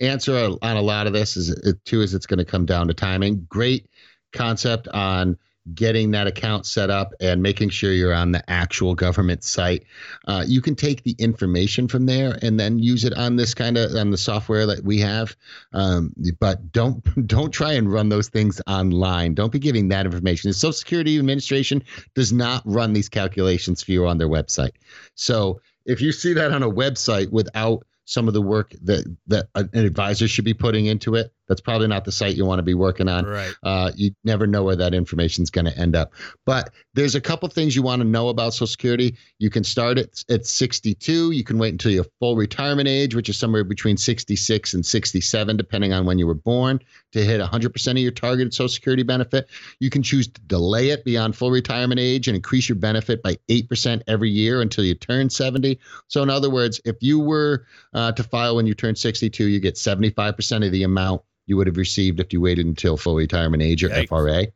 answer 0.00 0.56
on 0.62 0.76
a 0.76 0.82
lot 0.82 1.06
of 1.06 1.12
this 1.12 1.36
is 1.36 1.50
it 1.50 1.84
too 1.84 2.00
is 2.00 2.14
it's 2.14 2.26
going 2.26 2.38
to 2.38 2.44
come 2.44 2.64
down 2.64 2.88
to 2.88 2.94
timing. 2.94 3.46
Great 3.48 3.88
concept 4.32 4.88
on 4.88 5.36
getting 5.74 6.10
that 6.10 6.26
account 6.26 6.66
set 6.66 6.90
up 6.90 7.12
and 7.20 7.42
making 7.42 7.68
sure 7.68 7.92
you're 7.92 8.14
on 8.14 8.32
the 8.32 8.50
actual 8.50 8.94
government 8.94 9.44
site. 9.44 9.84
Uh, 10.26 10.44
you 10.46 10.60
can 10.60 10.74
take 10.74 11.02
the 11.02 11.14
information 11.18 11.86
from 11.86 12.06
there 12.06 12.38
and 12.42 12.58
then 12.58 12.78
use 12.78 13.04
it 13.04 13.12
on 13.14 13.36
this 13.36 13.54
kind 13.54 13.76
of 13.76 13.94
on 13.94 14.10
the 14.10 14.18
software 14.18 14.66
that 14.66 14.82
we 14.84 14.98
have. 14.98 15.36
Um, 15.72 16.12
but 16.38 16.72
don't 16.72 17.04
don't 17.26 17.50
try 17.50 17.72
and 17.72 17.92
run 17.92 18.08
those 18.08 18.28
things 18.28 18.60
online. 18.66 19.34
Don't 19.34 19.52
be 19.52 19.58
giving 19.58 19.88
that 19.88 20.06
information. 20.06 20.50
The 20.50 20.54
Social 20.54 20.72
Security 20.72 21.18
Administration 21.18 21.82
does 22.14 22.32
not 22.32 22.62
run 22.64 22.92
these 22.92 23.08
calculations 23.08 23.82
for 23.82 23.92
you 23.92 24.06
on 24.06 24.18
their 24.18 24.28
website. 24.28 24.72
So 25.14 25.60
if 25.84 26.00
you 26.00 26.12
see 26.12 26.32
that 26.34 26.52
on 26.52 26.62
a 26.62 26.70
website 26.70 27.30
without 27.30 27.84
some 28.04 28.26
of 28.26 28.34
the 28.34 28.42
work 28.42 28.74
that 28.82 29.04
that 29.28 29.48
an 29.54 29.68
advisor 29.72 30.26
should 30.26 30.44
be 30.44 30.54
putting 30.54 30.86
into 30.86 31.14
it, 31.14 31.32
that's 31.50 31.60
probably 31.60 31.88
not 31.88 32.04
the 32.04 32.12
site 32.12 32.36
you 32.36 32.46
want 32.46 32.60
to 32.60 32.62
be 32.62 32.74
working 32.74 33.08
on. 33.08 33.26
Right. 33.26 33.52
Uh, 33.64 33.90
you 33.96 34.12
never 34.22 34.46
know 34.46 34.62
where 34.62 34.76
that 34.76 34.94
information 34.94 35.42
is 35.42 35.50
going 35.50 35.64
to 35.64 35.76
end 35.76 35.96
up. 35.96 36.12
But 36.46 36.70
there's 36.94 37.16
a 37.16 37.20
couple 37.20 37.48
things 37.48 37.74
you 37.74 37.82
want 37.82 38.00
to 38.02 38.06
know 38.06 38.28
about 38.28 38.54
Social 38.54 38.68
Security. 38.68 39.16
You 39.40 39.50
can 39.50 39.64
start 39.64 39.98
at, 39.98 40.22
at 40.30 40.46
62. 40.46 41.32
You 41.32 41.42
can 41.42 41.58
wait 41.58 41.72
until 41.72 41.90
your 41.90 42.04
full 42.20 42.36
retirement 42.36 42.86
age, 42.86 43.16
which 43.16 43.28
is 43.28 43.36
somewhere 43.36 43.64
between 43.64 43.96
66 43.96 44.74
and 44.74 44.86
67, 44.86 45.56
depending 45.56 45.92
on 45.92 46.06
when 46.06 46.20
you 46.20 46.26
were 46.28 46.34
born, 46.34 46.78
to 47.10 47.24
hit 47.24 47.40
100% 47.40 47.90
of 47.90 47.98
your 47.98 48.12
targeted 48.12 48.54
Social 48.54 48.68
Security 48.68 49.02
benefit. 49.02 49.48
You 49.80 49.90
can 49.90 50.04
choose 50.04 50.28
to 50.28 50.40
delay 50.42 50.90
it 50.90 51.04
beyond 51.04 51.34
full 51.34 51.50
retirement 51.50 51.98
age 51.98 52.28
and 52.28 52.36
increase 52.36 52.68
your 52.68 52.76
benefit 52.76 53.24
by 53.24 53.38
8% 53.48 54.02
every 54.06 54.30
year 54.30 54.60
until 54.60 54.84
you 54.84 54.94
turn 54.94 55.30
70. 55.30 55.80
So, 56.06 56.22
in 56.22 56.30
other 56.30 56.48
words, 56.48 56.80
if 56.84 56.94
you 57.00 57.18
were 57.18 57.66
uh, 57.92 58.12
to 58.12 58.22
file 58.22 58.54
when 58.54 58.68
you 58.68 58.74
turn 58.74 58.94
62, 58.94 59.46
you 59.46 59.58
get 59.58 59.74
75% 59.74 60.64
of 60.64 60.70
the 60.70 60.84
amount 60.84 61.22
you 61.46 61.56
would 61.56 61.66
have 61.66 61.76
received 61.76 62.20
if 62.20 62.32
you 62.32 62.40
waited 62.40 62.66
until 62.66 62.96
full 62.96 63.16
retirement 63.16 63.62
age 63.62 63.82
or 63.82 63.88
Yikes. 63.88 64.08
FRA. 64.08 64.46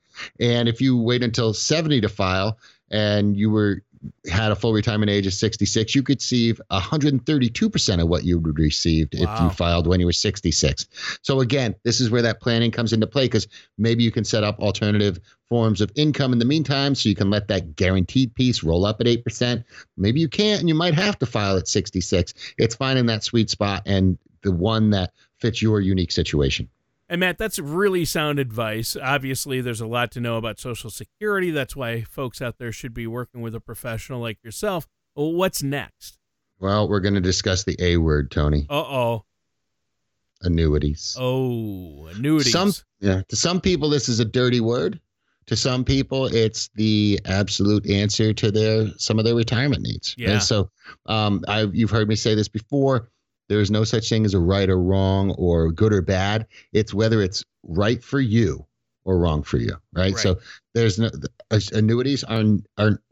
And 0.41 0.69
if 0.69 0.81
you 0.81 0.97
wait 0.97 1.23
until 1.23 1.53
70 1.53 2.01
to 2.03 2.09
file 2.09 2.59
and 2.91 3.37
you 3.37 3.51
were 3.51 3.83
had 4.31 4.53
a 4.53 4.57
full 4.57 4.73
retirement 4.73 5.11
age 5.11 5.27
of 5.27 5.33
66, 5.33 5.95
you 5.95 6.03
could 6.03 6.19
receive 6.19 6.61
132% 6.71 8.03
of 8.03 8.09
what 8.09 8.25
you 8.25 8.39
would 8.39 8.59
received 8.59 9.15
if 9.15 9.41
you 9.41 9.51
filed 9.51 9.87
when 9.87 10.01
you 10.01 10.07
were 10.07 10.13
66. 10.13 11.19
So 11.23 11.41
again, 11.41 11.75
this 11.85 12.01
is 12.01 12.11
where 12.11 12.23
that 12.23 12.41
planning 12.41 12.71
comes 12.71 12.93
into 12.93 13.07
play 13.07 13.25
because 13.25 13.49
maybe 13.79 14.03
you 14.03 14.11
can 14.11 14.25
set 14.25 14.45
up 14.45 14.61
alternative 14.61 15.21
forms 15.49 15.81
of 15.81 15.91
income 15.95 16.33
in 16.33 16.39
the 16.39 16.45
meantime 16.45 16.95
so 16.95 17.09
you 17.09 17.15
can 17.15 17.31
let 17.31 17.49
that 17.49 17.77
guaranteed 17.77 18.35
piece 18.35 18.63
roll 18.63 18.85
up 18.85 19.01
at 19.01 19.07
8%. 19.07 19.65
Maybe 19.97 20.21
you 20.21 20.29
can't 20.29 20.61
and 20.61 20.69
you 20.69 20.75
might 20.75 20.95
have 20.95 21.19
to 21.21 21.27
file 21.27 21.57
at 21.57 21.69
66. 21.69 22.35
It's 22.59 22.75
finding 22.75 23.07
that 23.07 23.25
sweet 23.25 23.51
spot 23.51 23.83
and 23.87 24.19
the 24.43 24.53
one 24.53 24.91
that 24.91 25.13
fits 25.45 25.61
your 25.61 25.79
unique 25.79 26.11
situation. 26.11 26.71
And 27.07 27.21
Matt, 27.21 27.37
that's 27.37 27.59
really 27.59 28.07
sound 28.07 28.39
advice. 28.39 28.97
Obviously, 28.97 29.61
there's 29.61 29.83
a 29.83 29.87
lot 29.87 30.11
to 30.13 30.21
know 30.21 30.39
about 30.39 30.59
Social 30.59 30.89
Security. 30.89 31.51
That's 31.51 31.77
why 31.77 32.01
folks 32.01 32.41
out 32.41 32.57
there 32.57 32.73
should 32.73 32.95
be 32.95 33.07
working 33.07 33.43
with 33.43 33.55
a 33.55 33.61
professional 33.61 34.21
like 34.21 34.43
yourself. 34.43 34.89
Well, 35.15 35.35
what's 35.35 35.63
next? 35.63 36.19
Well, 36.59 36.89
we're 36.89 37.01
going 37.01 37.15
to 37.15 37.21
discuss 37.21 37.65
the 37.65 37.77
A 37.79 37.99
word, 37.99 38.31
Tony. 38.31 38.67
Uh 38.71 38.75
oh. 38.75 39.25
Annuities. 40.41 41.15
Oh, 41.21 42.07
annuities. 42.07 42.51
Some 42.51 42.73
yeah, 43.01 43.21
to 43.29 43.37
some 43.37 43.61
people 43.61 43.91
this 43.91 44.09
is 44.09 44.21
a 44.21 44.25
dirty 44.25 44.61
word. 44.61 44.99
To 45.49 45.57
some 45.57 45.85
people, 45.85 46.25
it's 46.25 46.71
the 46.75 47.21
absolute 47.27 47.89
answer 47.91 48.33
to 48.33 48.51
their 48.51 48.89
some 48.97 49.19
of 49.19 49.27
their 49.27 49.35
retirement 49.35 49.83
needs. 49.83 50.15
Yeah. 50.17 50.33
And 50.33 50.43
so, 50.43 50.71
um, 51.05 51.45
I 51.49 51.65
you've 51.65 51.91
heard 51.91 52.09
me 52.09 52.15
say 52.15 52.35
this 52.35 52.49
before. 52.49 53.11
There 53.49 53.61
is 53.61 53.71
no 53.71 53.85
such 53.85 54.09
thing 54.09 54.25
as 54.25 54.35
a 54.35 54.39
right 54.39 54.69
or 54.69 54.81
wrong 54.81 55.33
or 55.33 55.71
good 55.71 55.93
or 55.93 56.03
bad. 56.03 56.47
It's 56.73 56.95
whether 56.95 57.23
it's 57.23 57.45
right 57.63 58.03
for 58.03 58.21
you 58.21 58.67
or 59.05 59.19
wrong 59.19 59.43
for 59.43 59.59
you, 59.59 59.77
right? 59.93 60.15
Right. 60.15 60.17
So 60.17 60.39
there's 60.75 60.99
no 60.99 61.11
uh, 61.51 61.61
annuities 61.73 62.25
are 62.25 62.43
are 62.79 63.03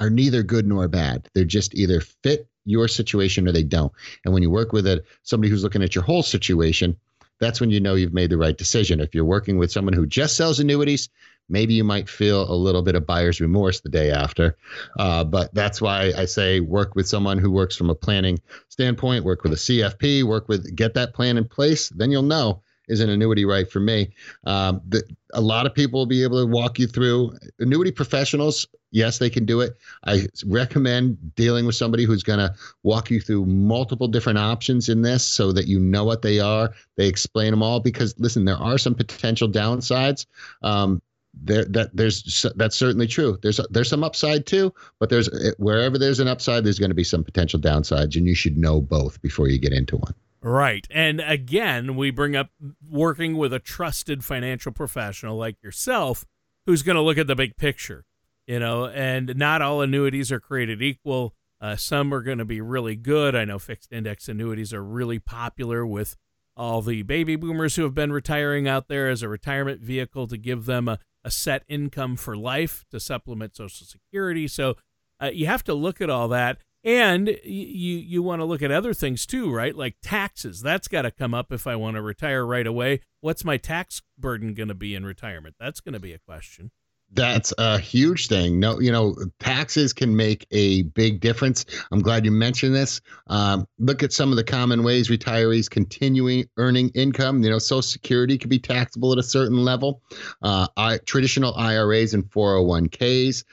are 0.00 0.10
neither 0.10 0.42
good 0.42 0.66
nor 0.66 0.88
bad. 0.88 1.28
They're 1.34 1.44
just 1.44 1.74
either 1.74 2.00
fit 2.00 2.48
your 2.64 2.88
situation 2.88 3.48
or 3.48 3.52
they 3.52 3.62
don't. 3.62 3.92
And 4.24 4.34
when 4.34 4.42
you 4.42 4.50
work 4.50 4.72
with 4.72 4.86
a 4.86 5.02
somebody 5.22 5.50
who's 5.50 5.62
looking 5.62 5.82
at 5.82 5.94
your 5.94 6.04
whole 6.04 6.22
situation, 6.22 6.96
that's 7.40 7.60
when 7.60 7.70
you 7.70 7.80
know 7.80 7.94
you've 7.94 8.14
made 8.14 8.30
the 8.30 8.38
right 8.38 8.56
decision. 8.56 9.00
If 9.00 9.14
you're 9.14 9.24
working 9.24 9.58
with 9.58 9.72
someone 9.72 9.94
who 9.94 10.06
just 10.06 10.36
sells 10.36 10.60
annuities, 10.60 11.08
maybe 11.48 11.74
you 11.74 11.84
might 11.84 12.08
feel 12.08 12.50
a 12.50 12.54
little 12.54 12.82
bit 12.82 12.94
of 12.94 13.06
buyer's 13.06 13.40
remorse 13.40 13.80
the 13.80 13.88
day 13.88 14.10
after. 14.10 14.56
Uh, 14.98 15.24
but 15.24 15.52
that's 15.54 15.80
why 15.80 16.12
I 16.16 16.26
say 16.26 16.60
work 16.60 16.94
with 16.94 17.08
someone 17.08 17.38
who 17.38 17.50
works 17.50 17.76
from 17.76 17.90
a 17.90 17.94
planning 17.94 18.38
standpoint, 18.68 19.24
work 19.24 19.42
with 19.42 19.52
a 19.52 19.56
CFP, 19.56 20.22
work 20.22 20.48
with, 20.48 20.74
get 20.76 20.94
that 20.94 21.14
plan 21.14 21.36
in 21.36 21.46
place. 21.46 21.88
Then 21.88 22.10
you'll 22.10 22.22
know 22.22 22.62
is 22.90 23.00
an 23.00 23.08
annuity 23.08 23.44
right 23.44 23.70
for 23.70 23.80
me? 23.80 24.10
Um, 24.44 24.80
the, 24.88 25.02
a 25.32 25.40
lot 25.40 25.66
of 25.66 25.74
people 25.74 26.00
will 26.00 26.06
be 26.06 26.22
able 26.22 26.44
to 26.44 26.46
walk 26.46 26.78
you 26.78 26.86
through 26.86 27.32
annuity 27.58 27.92
professionals. 27.92 28.66
Yes, 28.90 29.18
they 29.18 29.30
can 29.30 29.46
do 29.46 29.60
it. 29.60 29.78
I 30.04 30.26
recommend 30.44 31.34
dealing 31.36 31.64
with 31.64 31.76
somebody 31.76 32.04
who's 32.04 32.24
going 32.24 32.40
to 32.40 32.52
walk 32.82 33.10
you 33.10 33.20
through 33.20 33.46
multiple 33.46 34.08
different 34.08 34.38
options 34.38 34.88
in 34.88 35.02
this 35.02 35.24
so 35.24 35.52
that 35.52 35.68
you 35.68 35.78
know 35.78 36.04
what 36.04 36.22
they 36.22 36.40
are. 36.40 36.70
They 36.96 37.06
explain 37.06 37.52
them 37.52 37.62
all 37.62 37.78
because, 37.80 38.14
listen, 38.18 38.44
there 38.44 38.56
are 38.56 38.78
some 38.78 38.94
potential 38.94 39.48
downsides. 39.48 40.26
Um, 40.62 41.00
there 41.32 41.64
that 41.66 41.94
there's 41.94 42.44
that's 42.56 42.76
certainly 42.76 43.06
true. 43.06 43.38
There's 43.40 43.60
there's 43.70 43.88
some 43.88 44.02
upside 44.02 44.46
too, 44.46 44.74
but 44.98 45.10
there's 45.10 45.28
wherever 45.58 45.96
there's 45.96 46.18
an 46.18 46.26
upside, 46.26 46.64
there's 46.64 46.78
going 46.80 46.90
to 46.90 46.94
be 46.94 47.04
some 47.04 47.22
potential 47.22 47.60
downsides, 47.60 48.16
and 48.16 48.26
you 48.26 48.34
should 48.34 48.56
know 48.56 48.80
both 48.80 49.22
before 49.22 49.48
you 49.48 49.58
get 49.58 49.72
into 49.72 49.96
one. 49.96 50.14
Right. 50.42 50.86
And 50.90 51.20
again, 51.20 51.96
we 51.96 52.10
bring 52.10 52.34
up 52.34 52.50
working 52.88 53.36
with 53.36 53.52
a 53.52 53.58
trusted 53.58 54.24
financial 54.24 54.72
professional 54.72 55.36
like 55.36 55.62
yourself 55.62 56.24
who's 56.66 56.82
going 56.82 56.96
to 56.96 57.02
look 57.02 57.18
at 57.18 57.26
the 57.26 57.34
big 57.36 57.56
picture, 57.56 58.04
you 58.46 58.58
know, 58.58 58.86
and 58.86 59.36
not 59.36 59.60
all 59.60 59.82
annuities 59.82 60.32
are 60.32 60.40
created 60.40 60.80
equal. 60.80 61.34
Uh, 61.60 61.76
some 61.76 62.14
are 62.14 62.22
going 62.22 62.38
to 62.38 62.44
be 62.46 62.60
really 62.60 62.96
good. 62.96 63.34
I 63.34 63.44
know 63.44 63.58
fixed 63.58 63.92
index 63.92 64.28
annuities 64.28 64.72
are 64.72 64.82
really 64.82 65.18
popular 65.18 65.84
with 65.84 66.16
all 66.56 66.80
the 66.80 67.02
baby 67.02 67.36
boomers 67.36 67.76
who 67.76 67.82
have 67.82 67.94
been 67.94 68.12
retiring 68.12 68.66
out 68.66 68.88
there 68.88 69.08
as 69.10 69.22
a 69.22 69.28
retirement 69.28 69.80
vehicle 69.82 70.26
to 70.26 70.38
give 70.38 70.64
them 70.64 70.88
a, 70.88 70.98
a 71.22 71.30
set 71.30 71.64
income 71.68 72.16
for 72.16 72.36
life 72.36 72.84
to 72.90 72.98
supplement 72.98 73.56
Social 73.56 73.86
Security. 73.86 74.48
So 74.48 74.76
uh, 75.22 75.30
you 75.32 75.46
have 75.46 75.64
to 75.64 75.74
look 75.74 76.00
at 76.00 76.10
all 76.10 76.28
that. 76.28 76.58
And 76.82 77.28
you 77.44 77.98
you 77.98 78.22
want 78.22 78.40
to 78.40 78.44
look 78.44 78.62
at 78.62 78.70
other 78.70 78.94
things 78.94 79.26
too, 79.26 79.52
right? 79.52 79.76
Like 79.76 79.96
taxes. 80.02 80.62
That's 80.62 80.88
got 80.88 81.02
to 81.02 81.10
come 81.10 81.34
up 81.34 81.52
if 81.52 81.66
I 81.66 81.76
want 81.76 81.96
to 81.96 82.02
retire 82.02 82.44
right 82.46 82.66
away. 82.66 83.00
What's 83.20 83.44
my 83.44 83.58
tax 83.58 84.00
burden 84.18 84.54
going 84.54 84.68
to 84.68 84.74
be 84.74 84.94
in 84.94 85.04
retirement? 85.04 85.56
That's 85.60 85.80
going 85.80 85.92
to 85.92 86.00
be 86.00 86.14
a 86.14 86.18
question. 86.18 86.70
That's 87.12 87.52
a 87.58 87.78
huge 87.78 88.28
thing. 88.28 88.60
No, 88.60 88.78
you 88.78 88.92
know, 88.92 89.16
taxes 89.40 89.92
can 89.92 90.16
make 90.16 90.46
a 90.52 90.82
big 90.82 91.20
difference. 91.20 91.66
I'm 91.90 92.00
glad 92.00 92.24
you 92.24 92.30
mentioned 92.30 92.74
this. 92.74 93.00
Um, 93.26 93.66
look 93.78 94.02
at 94.02 94.12
some 94.12 94.30
of 94.30 94.36
the 94.36 94.44
common 94.44 94.84
ways 94.84 95.08
retirees 95.08 95.68
continuing 95.68 96.46
earning 96.56 96.90
income. 96.90 97.42
You 97.42 97.50
know, 97.50 97.58
Social 97.58 97.82
Security 97.82 98.38
can 98.38 98.48
be 98.48 98.60
taxable 98.60 99.12
at 99.12 99.18
a 99.18 99.24
certain 99.24 99.64
level. 99.64 100.02
Uh, 100.40 100.68
I, 100.76 100.98
traditional 100.98 101.52
IRAs 101.56 102.14
and 102.14 102.24
401ks 102.30 103.44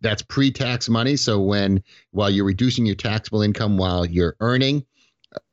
that's 0.00 0.22
pre-tax 0.22 0.88
money. 0.88 1.16
So 1.16 1.40
when 1.40 1.82
while 2.10 2.30
you're 2.30 2.44
reducing 2.44 2.86
your 2.86 2.94
taxable 2.94 3.42
income 3.42 3.76
while 3.76 4.06
you're 4.06 4.36
earning, 4.40 4.84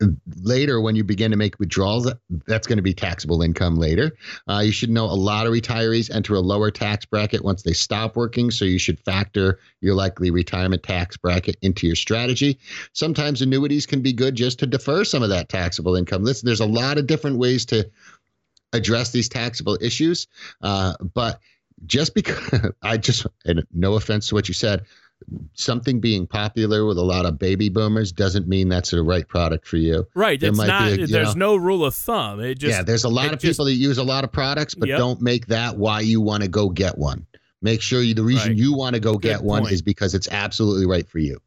uh, 0.02 0.08
later 0.42 0.80
when 0.80 0.96
you 0.96 1.04
begin 1.04 1.32
to 1.32 1.38
make 1.38 1.58
withdrawals 1.60 2.12
that's 2.46 2.68
going 2.68 2.78
to 2.78 2.84
be 2.84 2.94
taxable 2.94 3.42
income 3.42 3.76
later. 3.76 4.12
Uh, 4.48 4.60
you 4.60 4.72
should 4.72 4.90
know 4.90 5.06
a 5.06 5.14
lot 5.14 5.48
of 5.48 5.54
retirees 5.54 6.14
enter 6.14 6.36
a 6.36 6.40
lower 6.40 6.70
tax 6.70 7.06
bracket 7.06 7.44
once 7.44 7.64
they 7.64 7.74
stop 7.74 8.16
working 8.16 8.52
so 8.52 8.64
you 8.64 8.78
should 8.78 9.00
factor 9.00 9.60
your 9.80 9.96
likely 9.96 10.30
retirement 10.30 10.84
tax 10.84 11.18
bracket 11.18 11.56
into 11.62 11.88
your 11.88 11.96
strategy. 11.96 12.60
Sometimes 12.94 13.42
annuities 13.42 13.86
can 13.86 14.02
be 14.02 14.14
good 14.14 14.36
just 14.36 14.60
to 14.60 14.68
defer 14.68 15.04
some 15.04 15.24
of 15.24 15.30
that 15.30 15.50
taxable 15.50 15.96
income. 15.96 16.24
Listen, 16.24 16.46
there's 16.46 16.60
a 16.60 16.66
lot 16.66 16.98
of 16.98 17.08
different 17.08 17.38
ways 17.38 17.66
to 17.66 17.90
address 18.74 19.12
these 19.12 19.28
taxable 19.28 19.78
issues 19.82 20.28
uh, 20.62 20.94
but 21.14 21.40
just 21.86 22.14
because 22.14 22.72
I 22.82 22.98
just, 22.98 23.26
and 23.46 23.64
no 23.74 23.96
offense 23.96 24.30
to 24.30 24.36
what 24.36 24.48
you 24.48 24.54
said, 24.54 24.86
something 25.54 26.00
being 26.00 26.26
popular 26.26 26.86
with 26.86 26.98
a 26.98 27.04
lot 27.04 27.26
of 27.26 27.38
baby 27.38 27.70
boomers 27.70 28.12
doesn't 28.12 28.48
mean 28.48 28.70
that's 28.70 28.92
the 28.92 29.04
right 29.04 29.28
product 29.28 29.68
for 29.68 29.78
you. 29.78 30.08
Right. 30.16 30.40
There 30.40 30.50
it's 30.50 30.58
not, 30.58 30.92
a, 30.92 31.06
there's 31.06 31.36
know, 31.36 31.56
no 31.56 31.56
rule 31.58 31.86
of 31.86 31.94
thumb. 31.94 32.40
It 32.40 32.56
just, 32.56 32.76
yeah, 32.76 32.84
there's 32.84 33.04
a 33.04 33.10
lot 33.10 33.34
of 33.34 33.40
just, 33.40 33.54
people 33.54 33.66
that 33.66 33.74
use 33.74 33.98
a 33.98 34.04
lot 34.04 34.24
of 34.24 34.32
products, 34.32 34.74
but 34.74 34.90
yep. 34.90 34.98
don't 34.98 35.22
make 35.22 35.48
that 35.48 35.78
why 35.78 36.02
you 36.02 36.22
want 36.22 36.44
to 36.44 36.50
go 36.50 36.70
get 36.70 36.98
one. 36.98 37.26
Make 37.62 37.82
sure 37.82 38.02
you, 38.02 38.16
the 38.16 38.24
reason 38.24 38.50
right. 38.50 38.58
you 38.58 38.74
want 38.74 38.96
to 38.96 39.00
go 39.00 39.14
Good 39.14 39.22
get 39.22 39.38
point. 39.38 39.64
one 39.64 39.74
is 39.74 39.82
because 39.82 40.16
it's 40.16 40.28
absolutely 40.30 40.88
right 40.88 41.08
for 41.08 41.20
you. 41.20 41.40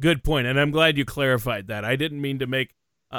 Good 0.00 0.24
point, 0.24 0.46
and 0.46 0.58
I'm 0.58 0.72
glad 0.72 0.98
you 0.98 1.04
clarified 1.04 1.68
that. 1.68 1.84
I 1.84 1.94
didn't 1.94 2.20
mean 2.20 2.40
to 2.40 2.46
make 2.46 2.74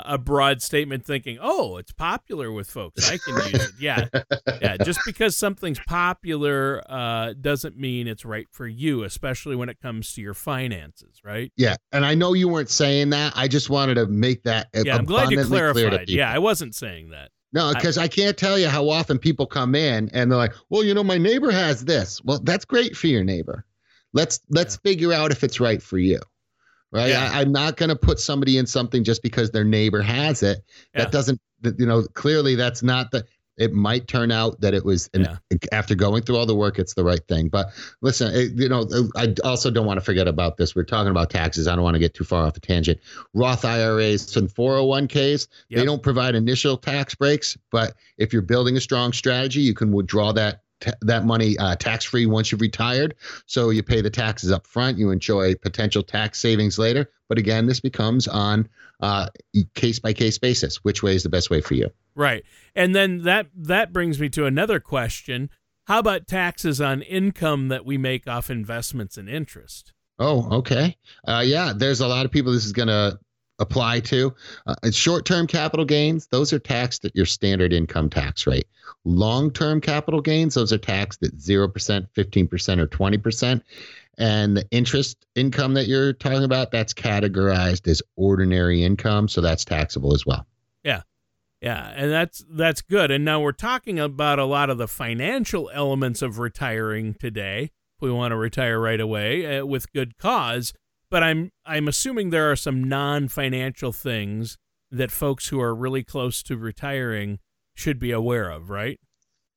a 0.06 0.18
broad 0.18 0.62
statement 0.62 1.06
thinking, 1.06 1.38
oh, 1.42 1.78
it's 1.78 1.92
popular 1.92 2.52
with 2.52 2.70
folks. 2.70 3.10
I 3.10 3.18
can 3.18 3.36
use 3.52 3.54
it. 3.54 3.72
Yeah. 3.80 4.08
Yeah. 4.62 4.78
Just 4.78 5.00
because 5.06 5.36
something's 5.36 5.80
popular 5.88 6.84
uh, 6.90 7.34
doesn't 7.40 7.78
mean 7.78 8.08
it's 8.08 8.26
right 8.26 8.48
for 8.52 8.68
you, 8.68 9.04
especially 9.04 9.56
when 9.56 9.70
it 9.70 9.80
comes 9.80 10.14
to 10.14 10.22
your 10.22 10.34
finances, 10.34 11.22
right? 11.24 11.52
Yeah. 11.56 11.76
And 11.92 12.06
I 12.06 12.16
know 12.16 12.34
you 12.34 12.48
weren't 12.48 12.70
saying 12.70 13.12
that. 13.12 13.34
I 13.36 13.48
just 13.48 13.70
wanted 13.70 13.96
to 13.96 14.08
make 14.08 14.44
that 14.44 14.68
yeah, 14.74 14.96
I'm 14.96 15.06
glad 15.06 15.32
you 15.32 15.44
clarified. 15.44 16.10
Yeah, 16.10 16.32
I 16.32 16.40
wasn't 16.40 16.76
saying 16.76 17.10
that. 17.10 17.32
No, 17.54 17.74
because 17.74 17.98
I, 17.98 18.04
I, 18.04 18.08
can't 18.08 18.38
tell 18.38 18.60
you 18.60 18.68
how 18.68 18.90
often 18.90 19.18
people 19.18 19.46
come 19.46 19.76
in 19.76 20.10
and 20.14 20.30
they're 20.30 20.38
like, 20.38 20.54
well, 20.70 20.84
you 20.84 20.94
know, 20.94 21.04
my 21.04 21.18
neighbor 21.18 21.52
has 21.52 21.86
this. 21.86 22.22
Well, 22.24 22.40
that's 22.44 22.66
great 22.66 22.98
for 22.98 23.08
your 23.08 23.24
neighbor. 23.24 23.66
Let's 24.14 24.42
let's 24.50 24.76
yeah. 24.76 24.90
figure 24.90 25.14
out 25.14 25.32
if 25.32 25.44
it's 25.44 25.60
right 25.60 25.82
for 25.82 25.98
you 25.98 26.20
right? 26.96 27.10
Yeah. 27.10 27.30
I, 27.32 27.42
am 27.42 27.52
not 27.52 27.78
going 27.78 27.90
to 27.90 27.96
put 27.96 28.20
somebody 28.20 28.58
in 28.58 28.66
something 28.66 29.04
just 29.04 29.22
because 29.22 29.52
their 29.52 29.64
neighbor 29.64 30.02
has 30.02 30.42
it. 30.42 30.64
Yeah. 30.94 31.04
That 31.04 31.12
doesn't, 31.12 31.40
you 31.78 31.86
know, 31.86 32.04
clearly 32.14 32.56
that's 32.56 32.82
not 32.82 33.12
the. 33.12 33.26
It 33.58 33.72
might 33.72 34.10
turn 34.10 34.34
out 34.34 34.60
that 34.60 34.74
it 34.74 34.84
was, 34.84 35.10
an, 35.14 35.22
yeah. 35.22 35.58
after 35.72 35.96
going 35.96 36.24
through 36.24 36.36
all 36.36 36.46
the 36.46 36.54
work, 36.54 36.78
it's 36.78 36.94
the 36.94 37.06
right 37.06 37.26
thing. 37.30 37.48
But 37.48 37.68
listen, 38.02 38.36
it, 38.36 38.52
you 38.54 38.68
know, 38.68 38.82
uh, 38.82 39.04
I 39.16 39.34
also 39.46 39.72
don't 39.72 39.86
want 39.86 39.98
to 39.98 40.04
forget 40.04 40.28
about 40.28 40.58
this. 40.58 40.76
We're 40.76 40.84
talking 40.84 41.10
about 41.10 41.30
taxes. 41.30 41.66
I 41.66 41.74
don't 41.74 41.84
want 41.86 41.96
to 41.96 42.00
get 42.00 42.14
too 42.14 42.26
far 42.26 42.46
off 42.46 42.54
the 42.54 42.60
tangent. 42.60 43.00
Roth 43.34 43.64
IRAs 43.64 44.36
and 44.36 44.50
401ks, 44.50 45.48
yep. 45.70 45.80
they 45.80 45.86
don't 45.86 46.04
provide 46.04 46.36
initial 46.36 46.76
tax 46.76 47.16
breaks, 47.16 47.58
but 47.72 47.96
if 48.18 48.34
you're 48.34 48.42
building 48.42 48.76
a 48.76 48.82
strong 48.82 49.14
strategy, 49.14 49.62
you 49.62 49.74
can 49.74 49.94
withdraw 49.94 50.34
that 50.34 50.65
t- 50.82 50.92
that 51.02 51.26
money 51.26 51.58
uh, 51.58 51.76
tax 51.76 52.06
free 52.06 52.26
once 52.26 52.52
you've 52.52 52.62
retired. 52.62 53.16
So 53.46 53.70
you 53.70 53.84
pay 53.84 54.02
the 54.02 54.10
taxes 54.10 54.52
up 54.52 54.68
front. 54.68 54.98
You 54.98 55.12
enjoy 55.12 55.56
potential 55.56 56.04
tax 56.04 56.40
savings 56.40 56.78
later. 56.78 57.10
But 57.28 57.38
again, 57.38 57.66
this 57.66 57.80
becomes 57.80 58.28
on 58.28 58.70
case 59.74 60.00
by 60.00 60.14
case 60.14 60.38
basis. 60.38 60.78
Which 60.84 61.04
way 61.04 61.16
is 61.16 61.24
the 61.24 61.30
best 61.30 61.50
way 61.50 61.62
for 61.62 61.74
you? 61.74 61.90
Right, 62.16 62.44
and 62.76 62.96
then 62.96 63.24
that 63.24 63.48
that 63.56 63.92
brings 63.92 64.20
me 64.20 64.30
to 64.30 64.46
another 64.46 64.80
question. 64.80 65.50
How 65.88 66.00
about 66.00 66.28
taxes 66.28 66.82
on 66.82 67.02
income 67.04 67.68
that 67.68 67.86
we 67.86 67.98
make 67.98 68.28
off 68.28 68.50
investments 68.50 69.18
and 69.18 69.30
interest? 69.30 69.94
Oh, 70.18 70.50
okay. 70.60 70.96
Uh, 71.28 71.44
yeah, 71.46 71.74
there's 71.76 72.00
a 72.00 72.08
lot 72.08 72.26
of 72.26 72.32
people 72.32 72.54
this 72.54 72.66
is 72.66 72.72
going 72.72 72.88
to 72.88 73.20
apply 73.60 74.00
to. 74.02 74.34
Uh, 74.68 74.76
Short 74.92 75.26
term 75.26 75.48
capital 75.48 75.86
gains, 75.86 76.28
those 76.28 76.54
are 76.54 76.60
taxed 76.60 77.06
at 77.06 77.16
your 77.16 77.26
standard 77.26 77.74
income 77.74 78.10
tax 78.10 78.48
rate. 78.48 78.68
Long 79.04 79.52
term 79.52 79.82
capital 79.82 80.22
gains, 80.22 80.56
those 80.56 80.74
are 80.74 80.78
taxed 80.78 81.24
at 81.24 81.32
0%, 81.34 81.72
15%, 82.16 82.80
or 82.80 82.88
20%. 82.88 83.62
And 84.18 84.56
the 84.56 84.66
interest 84.72 85.26
income 85.36 85.74
that 85.74 85.88
you're 85.88 86.14
talking 86.14 86.44
about, 86.44 86.72
that's 86.72 86.94
categorized 86.94 87.88
as 87.88 88.02
ordinary 88.16 88.84
income. 88.84 89.28
So 89.28 89.42
that's 89.42 89.66
taxable 89.66 90.14
as 90.14 90.26
well. 90.26 90.46
Yeah. 90.84 91.02
Yeah, 91.62 91.92
and 91.96 92.12
that's 92.12 92.46
that's 92.50 92.82
good. 92.82 93.10
And 93.10 93.26
now 93.26 93.40
we're 93.40 93.52
talking 93.52 93.98
about 93.98 94.38
a 94.38 94.46
lot 94.46 94.70
of 94.70 94.78
the 94.78 94.88
financial 94.88 95.72
elements 95.74 96.22
of 96.22 96.38
retiring 96.38 97.16
today. 97.16 97.72
If 97.98 98.02
we 98.02 98.12
want 98.12 98.34
to 98.34 98.36
retire 98.36 98.80
right 98.80 99.00
away 99.00 99.58
uh, 99.58 99.66
with 99.66 99.92
good 99.92 100.18
cause, 100.18 100.74
but 101.16 101.24
I'm 101.24 101.50
I'm 101.66 101.88
assuming 101.88 102.32
there 102.32 102.52
are 102.52 102.58
some 102.58 102.84
non-financial 102.84 103.94
things 103.94 104.58
that 104.92 105.12
folks 105.12 105.48
who 105.48 105.62
are 105.62 105.74
really 105.74 106.04
close 106.04 106.44
to 106.44 106.58
retiring 106.58 107.40
should 107.74 108.00
be 108.00 108.12
aware 108.12 108.50
of, 108.50 108.70
right? 108.70 109.00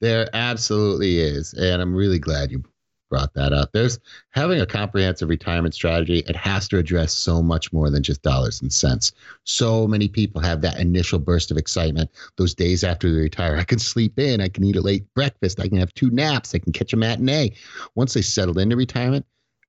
There 0.00 0.28
absolutely 0.34 1.18
is, 1.18 1.54
and 1.54 1.82
I'm 1.82 1.96
really 1.96 2.20
glad 2.20 2.52
you 2.52 2.62
brought 3.10 3.34
that 3.34 3.52
up. 3.52 3.70
There's 3.72 3.98
having 4.30 4.60
a 4.60 4.66
comprehensive 4.66 5.28
retirement 5.28 5.74
strategy, 5.74 6.20
it 6.28 6.36
has 6.36 6.68
to 6.68 6.78
address 6.78 7.12
so 7.12 7.42
much 7.42 7.72
more 7.72 7.90
than 7.90 8.04
just 8.04 8.22
dollars 8.22 8.62
and 8.62 8.72
cents. 8.72 9.10
So 9.42 9.88
many 9.88 10.06
people 10.06 10.40
have 10.40 10.60
that 10.60 10.78
initial 10.78 11.18
burst 11.18 11.50
of 11.50 11.56
excitement 11.56 12.08
those 12.36 12.54
days 12.54 12.84
after 12.84 13.12
they 13.12 13.18
retire. 13.18 13.56
I 13.56 13.64
can 13.64 13.80
sleep 13.80 14.16
in, 14.20 14.40
I 14.40 14.48
can 14.48 14.62
eat 14.62 14.76
a 14.76 14.80
late 14.80 15.12
breakfast, 15.12 15.58
I 15.58 15.66
can 15.66 15.78
have 15.78 15.92
two 15.94 16.10
naps, 16.10 16.54
I 16.54 16.60
can 16.60 16.72
catch 16.72 16.92
a 16.92 16.96
matinee. 16.96 17.56
Once 17.96 18.14
they 18.14 18.22
settle 18.22 18.60
into 18.60 18.76
retirement, 18.76 19.26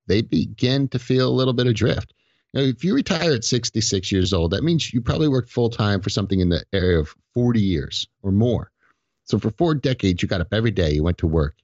they 0.10 0.22
begin 0.22 0.90
to 0.90 1.00
feel 1.00 1.30
a 1.30 1.32
little 1.32 1.54
bit 1.54 1.68
adrift. 1.68 2.14
Now, 2.54 2.62
if 2.62 2.84
you 2.84 2.96
retire 2.96 3.32
at 3.32 3.44
66 3.44 4.12
years 4.12 4.34
old, 4.34 4.52
that 4.52 4.64
means 4.64 4.92
you 4.92 5.02
probably 5.02 5.28
worked 5.28 5.52
full 5.52 5.70
time 5.70 6.02
for 6.02 6.10
something 6.10 6.40
in 6.40 6.50
the 6.50 6.64
area 6.74 7.00
of 7.00 7.16
40 7.36 7.62
years 7.62 8.08
or 8.24 8.32
more. 8.32 8.72
So 9.24 9.38
for 9.38 9.52
four 9.52 9.76
decades, 9.76 10.24
you 10.24 10.28
got 10.28 10.42
up 10.42 10.52
every 10.52 10.72
day, 10.72 10.92
you 10.92 11.04
went 11.04 11.20
to 11.20 11.28
work. 11.28 11.56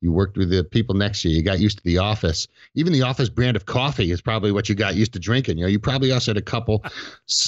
You 0.00 0.12
worked 0.12 0.38
with 0.38 0.48
the 0.48 0.64
people 0.64 0.94
next 0.94 1.22
to 1.22 1.28
you. 1.28 1.36
You 1.36 1.42
got 1.42 1.58
used 1.58 1.78
to 1.78 1.84
the 1.84 1.98
office. 1.98 2.46
Even 2.74 2.92
the 2.92 3.02
office 3.02 3.28
brand 3.28 3.56
of 3.56 3.66
coffee 3.66 4.12
is 4.12 4.22
probably 4.22 4.52
what 4.52 4.68
you 4.68 4.74
got 4.74 4.94
used 4.94 5.12
to 5.12 5.18
drinking. 5.18 5.58
You 5.58 5.64
know, 5.64 5.68
you 5.68 5.78
probably 5.78 6.12
also 6.12 6.30
had 6.30 6.38
a 6.38 6.42
couple 6.42 6.82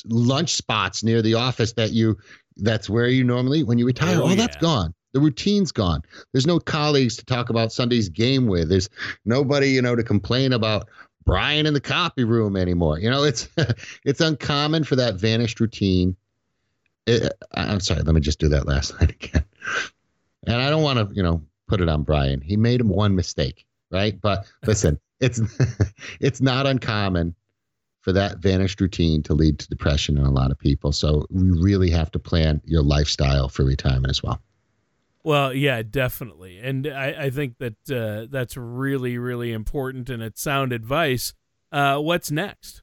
lunch 0.07 0.53
spots 0.53 1.03
near 1.03 1.23
the 1.23 1.35
office 1.35 1.73
that 1.75 1.93
you 1.93 2.19
that's 2.57 2.91
where 2.91 3.09
you 3.09 3.25
normally 3.25 3.63
when 3.63 3.79
you 3.79 3.87
retire. 3.87 4.17
Oh, 4.19 4.25
oh 4.25 4.35
that's 4.35 4.57
gone. 4.57 4.93
The 5.13 5.21
routine's 5.21 5.73
gone. 5.73 6.03
There's 6.33 6.47
no 6.47 6.59
colleagues 6.59 7.17
to 7.17 7.25
talk 7.25 7.51
about 7.51 7.73
Sunday's 7.73 8.09
game 8.09 8.47
with. 8.47 8.69
There's 8.69 8.89
nobody, 9.25 9.71
you 9.71 9.83
know, 9.83 9.95
to 9.95 10.03
complain 10.03 10.53
about 10.53 10.89
Brian 11.25 11.67
in 11.67 11.75
the 11.75 11.81
copy 11.81 12.25
room 12.25 12.57
anymore. 12.57 12.99
You 12.99 13.11
know, 13.11 13.25
it's 13.25 13.49
it's 14.05 14.21
uncommon 14.21 14.85
for 14.85 14.97
that 14.97 15.17
vanished 15.17 15.61
routine. 15.61 16.17
It, 17.07 17.33
I'm 17.53 17.81
sorry, 17.81 18.03
let 18.03 18.15
me 18.15 18.21
just 18.21 18.39
do 18.39 18.49
that 18.49 18.67
last 18.67 18.93
line 19.01 19.11
again. 19.11 19.45
And 20.47 20.57
I 20.57 20.71
don't 20.71 20.83
want 20.83 20.99
to, 20.99 21.15
you 21.15 21.23
know, 21.23 21.43
put 21.69 21.81
it 21.81 21.89
on 21.89 22.03
Brian. 22.03 22.41
He 22.41 22.57
made 22.57 22.81
him 22.81 22.89
one 22.89 23.15
mistake, 23.15 23.67
right? 23.91 24.21
But 24.21 24.47
listen, 24.67 24.99
it's 25.21 25.41
it's 26.21 26.41
not 26.41 26.67
uncommon 26.67 27.35
for 28.01 28.13
that 28.13 28.39
vanished 28.39 28.81
routine 28.81 29.23
to 29.23 29.35
lead 29.35 29.61
to 29.61 29.69
depression 29.69 30.19
in 30.19 30.25
a 30.25 30.31
lot 30.31 30.51
of 30.51 30.59
people. 30.59 30.91
So 30.91 31.25
we 31.31 31.51
really 31.53 31.91
have 31.91 32.11
to 32.13 32.19
plan 32.19 32.61
your 32.65 32.83
lifestyle 32.83 33.49
for 33.49 33.65
retirement 33.65 34.11
as 34.11 34.23
well. 34.23 34.41
Well, 35.25 35.55
yeah, 35.55 35.83
definitely, 35.83 36.59
and 36.59 36.87
I, 36.87 37.25
I 37.27 37.31
think 37.31 37.59
that 37.59 37.91
uh, 37.91 38.27
that's 38.31 38.57
really, 38.57 39.19
really 39.19 39.53
important, 39.53 40.11
and 40.11 40.23
it's 40.23 40.43
sound 40.43 40.73
advice. 40.73 41.33
Uh, 41.71 41.99
what's 41.99 42.31
next? 42.31 42.83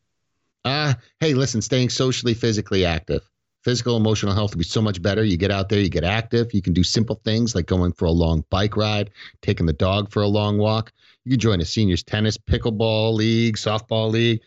Uh, 0.63 0.93
hey, 1.19 1.33
listen, 1.33 1.61
staying 1.61 1.89
socially, 1.89 2.33
physically 2.33 2.85
active. 2.85 3.29
Physical, 3.63 3.97
emotional 3.97 4.33
health 4.33 4.53
will 4.53 4.59
be 4.59 4.63
so 4.63 4.81
much 4.81 5.01
better. 5.01 5.23
You 5.23 5.35
get 5.35 5.51
out 5.51 5.67
there, 5.67 5.81
you 5.81 5.89
get 5.89 6.05
active. 6.05 6.53
You 6.53 6.61
can 6.61 6.73
do 6.73 6.83
simple 6.83 7.19
things 7.25 7.55
like 7.55 7.65
going 7.65 7.91
for 7.91 8.05
a 8.05 8.11
long 8.11 8.45
bike 8.49 8.77
ride, 8.77 9.09
taking 9.41 9.65
the 9.65 9.73
dog 9.73 10.09
for 10.09 10.21
a 10.21 10.27
long 10.27 10.57
walk. 10.57 10.93
You 11.29 11.33
can 11.33 11.41
join 11.41 11.61
a 11.61 11.65
seniors 11.65 12.01
tennis, 12.01 12.39
pickleball 12.39 13.13
league, 13.13 13.55
softball 13.55 14.09
league. 14.09 14.41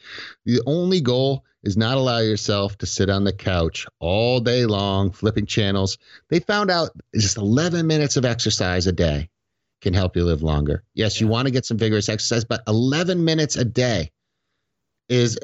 The 0.47 0.61
only 0.67 1.01
goal 1.01 1.45
is 1.63 1.77
not 1.77 1.97
allow 1.97 2.19
yourself 2.19 2.77
to 2.79 2.87
sit 2.87 3.09
on 3.09 3.23
the 3.23 3.33
couch 3.33 3.87
all 4.01 4.41
day 4.41 4.67
long 4.67 5.13
flipping 5.13 5.47
channels. 5.47 5.97
They 6.29 6.41
found 6.41 6.73
out 6.73 6.91
just 7.15 7.37
11 7.37 7.87
minutes 7.87 8.17
of 8.17 8.25
exercise 8.25 8.89
a 8.89 8.93
day 8.93 9.29
can 9.81 9.95
help 9.95 10.17
you 10.17 10.25
live 10.25 10.43
longer. 10.43 10.83
Yes, 10.95 11.21
you 11.21 11.29
want 11.29 11.47
to 11.47 11.53
get 11.53 11.65
some 11.65 11.77
vigorous 11.79 12.09
exercise, 12.09 12.45
but 12.45 12.65
11 12.67 13.25
minutes 13.25 13.55
a 13.55 13.65
day 13.65 14.11
is 15.09 15.39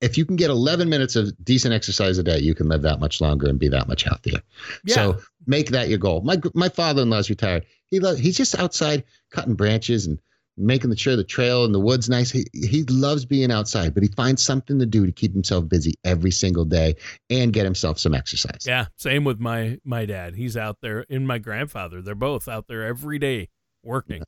if 0.00 0.16
you 0.16 0.24
can 0.24 0.36
get 0.36 0.50
11 0.50 0.88
minutes 0.88 1.16
of 1.16 1.32
decent 1.44 1.74
exercise 1.74 2.16
a 2.18 2.22
day, 2.22 2.38
you 2.38 2.54
can 2.54 2.68
live 2.68 2.82
that 2.82 3.00
much 3.00 3.20
longer 3.20 3.48
and 3.48 3.58
be 3.58 3.66
that 3.70 3.88
much 3.88 4.04
healthier. 4.04 4.38
Yeah. 4.84 4.94
So 4.94 5.18
make 5.48 5.70
that 5.70 5.88
your 5.88 5.98
goal. 5.98 6.20
My 6.20 6.40
my 6.54 6.68
father-in-law's 6.68 7.28
retired. 7.28 7.66
He 7.86 7.98
lo- 7.98 8.14
he's 8.14 8.36
just 8.36 8.56
outside 8.56 9.02
cutting 9.32 9.54
branches 9.54 10.06
and 10.06 10.20
making 10.56 10.90
the 10.90 10.96
sure 10.96 11.16
the 11.16 11.24
trail 11.24 11.64
in 11.64 11.72
the 11.72 11.80
woods 11.80 12.08
nice. 12.08 12.30
He 12.30 12.46
he 12.52 12.84
loves 12.84 13.24
being 13.24 13.50
outside, 13.50 13.94
but 13.94 14.02
he 14.02 14.08
finds 14.10 14.42
something 14.42 14.78
to 14.78 14.86
do 14.86 15.06
to 15.06 15.12
keep 15.12 15.32
himself 15.32 15.68
busy 15.68 15.94
every 16.04 16.30
single 16.30 16.64
day 16.64 16.94
and 17.30 17.52
get 17.52 17.64
himself 17.64 17.98
some 17.98 18.14
exercise. 18.14 18.64
Yeah, 18.66 18.86
same 18.96 19.24
with 19.24 19.40
my 19.40 19.78
my 19.84 20.06
dad. 20.06 20.36
He's 20.36 20.56
out 20.56 20.78
there 20.80 21.04
and 21.10 21.26
my 21.26 21.38
grandfather. 21.38 22.02
They're 22.02 22.14
both 22.14 22.48
out 22.48 22.66
there 22.68 22.84
every 22.84 23.18
day 23.18 23.50
working. 23.82 24.18
Yeah. 24.18 24.24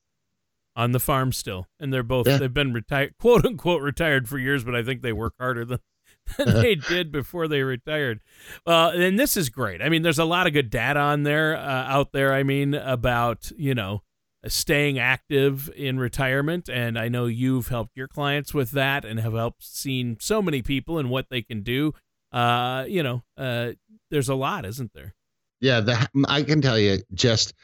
On 0.78 0.92
the 0.92 1.00
farm 1.00 1.32
still, 1.32 1.66
and 1.80 1.90
they're 1.90 2.02
both 2.02 2.28
yeah. 2.28 2.36
they've 2.36 2.52
been 2.52 2.74
retired, 2.74 3.14
quote 3.18 3.46
unquote 3.46 3.80
retired 3.80 4.28
for 4.28 4.38
years, 4.38 4.62
but 4.62 4.74
I 4.74 4.82
think 4.82 5.00
they 5.00 5.12
work 5.12 5.32
harder 5.40 5.64
than 5.64 5.78
than 6.36 6.52
they 6.52 6.74
did 6.88 7.10
before 7.10 7.48
they 7.48 7.62
retired. 7.62 8.20
Uh, 8.66 8.92
and 8.94 9.18
this 9.18 9.38
is 9.38 9.48
great. 9.48 9.80
I 9.80 9.88
mean, 9.88 10.02
there's 10.02 10.18
a 10.18 10.26
lot 10.26 10.46
of 10.46 10.52
good 10.52 10.68
data 10.68 11.00
on 11.00 11.22
there 11.22 11.56
uh, 11.56 11.60
out 11.60 12.12
there. 12.12 12.34
I 12.34 12.42
mean, 12.42 12.74
about 12.74 13.50
you 13.56 13.74
know 13.74 14.02
staying 14.48 14.98
active 14.98 15.70
in 15.76 15.98
retirement. 15.98 16.68
And 16.68 16.98
I 16.98 17.09
know 17.09 17.26
you've 17.26 17.68
helped 17.68 17.96
your 17.96 18.09
clients 18.09 18.54
with 18.54 18.70
that 18.72 19.04
and 19.04 19.20
have 19.20 19.35
helped 19.35 19.64
seen 19.64 20.16
so 20.20 20.42
many 20.42 20.62
people 20.62 20.98
and 20.98 21.11
what 21.11 21.28
they 21.30 21.42
can 21.42 21.62
do. 21.62 21.92
Uh, 22.32 22.85
you 22.88 23.02
know, 23.02 23.22
uh, 23.37 23.72
there's 24.11 24.28
a 24.28 24.35
lot, 24.35 24.64
isn't 24.64 24.92
there? 24.92 25.14
Yeah, 25.61 25.80
the, 25.80 26.09
I 26.28 26.42
can 26.42 26.61
tell 26.61 26.78
you 26.78 26.98
just 27.14 27.54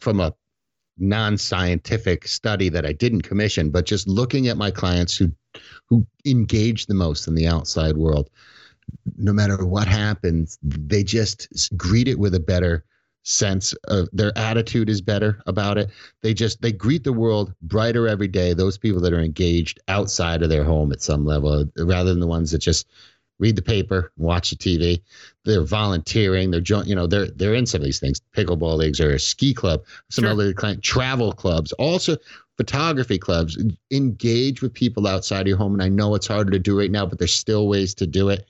from 0.00 0.20
a 0.20 0.32
non-scientific 0.98 2.26
study 2.26 2.68
that 2.68 2.86
I 2.86 2.92
didn't 2.92 3.22
commission, 3.22 3.70
but 3.70 3.86
just 3.86 4.06
looking 4.08 4.48
at 4.48 4.56
my 4.56 4.70
clients 4.70 5.16
who 5.16 5.32
who 5.88 6.06
engage 6.24 6.86
the 6.86 6.94
most 6.94 7.28
in 7.28 7.34
the 7.34 7.46
outside 7.46 7.96
world, 7.96 8.30
no 9.16 9.32
matter 9.32 9.66
what 9.66 9.86
happens, 9.86 10.58
they 10.62 11.04
just 11.04 11.76
greet 11.76 12.08
it 12.08 12.18
with 12.18 12.34
a 12.34 12.40
better 12.40 12.84
sense 13.24 13.72
of 13.88 14.08
their 14.12 14.36
attitude 14.36 14.88
is 14.88 15.00
better 15.00 15.40
about 15.46 15.78
it. 15.78 15.90
They 16.22 16.34
just 16.34 16.60
they 16.60 16.72
greet 16.72 17.04
the 17.04 17.12
world 17.12 17.54
brighter 17.62 18.08
every 18.08 18.28
day. 18.28 18.52
Those 18.52 18.78
people 18.78 19.00
that 19.02 19.12
are 19.12 19.20
engaged 19.20 19.80
outside 19.88 20.42
of 20.42 20.48
their 20.48 20.64
home 20.64 20.92
at 20.92 21.02
some 21.02 21.24
level, 21.24 21.66
rather 21.78 22.10
than 22.10 22.20
the 22.20 22.26
ones 22.26 22.50
that 22.50 22.58
just 22.58 22.88
read 23.38 23.56
the 23.56 23.62
paper, 23.62 24.12
watch 24.16 24.50
the 24.50 24.56
TV. 24.56 25.02
They're 25.44 25.64
volunteering. 25.64 26.50
They're 26.50 26.84
you 26.84 26.94
know 26.94 27.06
they're 27.06 27.28
they're 27.28 27.54
in 27.54 27.66
some 27.66 27.80
of 27.80 27.84
these 27.84 28.00
things, 28.00 28.20
pickleball 28.36 28.76
leagues 28.76 29.00
or 29.00 29.14
a 29.14 29.18
ski 29.18 29.54
club, 29.54 29.84
some 30.10 30.24
sure. 30.24 30.32
other 30.32 30.52
kind 30.52 30.82
travel 30.82 31.32
clubs, 31.32 31.72
also 31.72 32.16
photography 32.56 33.18
clubs. 33.18 33.62
Engage 33.90 34.62
with 34.62 34.72
people 34.72 35.06
outside 35.06 35.42
of 35.42 35.48
your 35.48 35.56
home. 35.56 35.74
And 35.74 35.82
I 35.82 35.88
know 35.88 36.14
it's 36.14 36.26
harder 36.26 36.50
to 36.50 36.58
do 36.58 36.78
right 36.78 36.90
now, 36.90 37.06
but 37.06 37.18
there's 37.18 37.34
still 37.34 37.68
ways 37.68 37.94
to 37.94 38.06
do 38.06 38.28
it. 38.28 38.46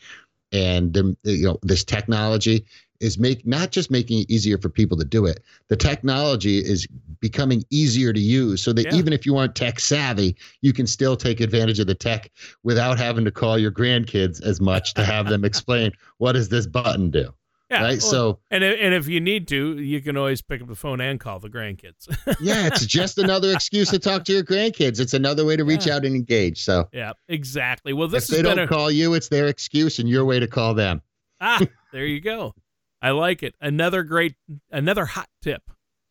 And 0.52 0.94
you 1.24 1.46
know 1.46 1.58
this 1.62 1.84
technology 1.84 2.66
is 3.02 3.18
make 3.18 3.46
not 3.46 3.70
just 3.70 3.90
making 3.90 4.20
it 4.20 4.30
easier 4.30 4.56
for 4.58 4.68
people 4.68 4.96
to 4.96 5.04
do 5.04 5.26
it. 5.26 5.42
The 5.68 5.76
technology 5.76 6.58
is 6.58 6.86
becoming 7.20 7.64
easier 7.70 8.12
to 8.12 8.20
use 8.20 8.62
so 8.62 8.72
that 8.72 8.86
yeah. 8.86 8.94
even 8.94 9.12
if 9.12 9.26
you 9.26 9.36
aren't 9.36 9.54
tech 9.54 9.80
savvy, 9.80 10.36
you 10.60 10.72
can 10.72 10.86
still 10.86 11.16
take 11.16 11.40
advantage 11.40 11.78
of 11.78 11.86
the 11.86 11.94
tech 11.94 12.30
without 12.62 12.98
having 12.98 13.24
to 13.24 13.30
call 13.30 13.58
your 13.58 13.72
grandkids 13.72 14.42
as 14.42 14.60
much 14.60 14.94
to 14.94 15.04
have 15.04 15.28
them 15.28 15.44
explain 15.44 15.92
what 16.18 16.32
does 16.32 16.48
this 16.48 16.66
button 16.66 17.10
do. 17.10 17.32
Yeah, 17.72 17.84
right. 17.84 18.02
Well, 18.02 18.10
so 18.10 18.38
and 18.50 18.62
and 18.62 18.92
if 18.92 19.08
you 19.08 19.18
need 19.18 19.48
to, 19.48 19.78
you 19.78 20.02
can 20.02 20.18
always 20.18 20.42
pick 20.42 20.60
up 20.60 20.68
the 20.68 20.74
phone 20.74 21.00
and 21.00 21.18
call 21.18 21.38
the 21.38 21.48
grandkids. 21.48 22.06
yeah, 22.40 22.66
it's 22.66 22.84
just 22.84 23.16
another 23.16 23.50
excuse 23.50 23.88
to 23.90 23.98
talk 23.98 24.24
to 24.24 24.32
your 24.34 24.42
grandkids. 24.42 25.00
It's 25.00 25.14
another 25.14 25.46
way 25.46 25.56
to 25.56 25.64
reach 25.64 25.86
yeah. 25.86 25.96
out 25.96 26.04
and 26.04 26.14
engage. 26.14 26.62
So 26.62 26.90
yeah, 26.92 27.12
exactly. 27.28 27.94
Well, 27.94 28.08
this 28.08 28.28
if 28.28 28.36
they 28.36 28.42
don't 28.42 28.58
a... 28.58 28.68
call 28.68 28.90
you, 28.90 29.14
it's 29.14 29.28
their 29.28 29.46
excuse 29.46 29.98
and 29.98 30.06
your 30.06 30.26
way 30.26 30.38
to 30.38 30.46
call 30.46 30.74
them. 30.74 31.00
Ah, 31.40 31.60
there 31.92 32.04
you 32.04 32.20
go. 32.20 32.54
I 33.02 33.10
like 33.10 33.42
it. 33.42 33.54
Another 33.60 34.04
great, 34.04 34.36
another 34.70 35.04
hot 35.04 35.28
tip 35.42 35.62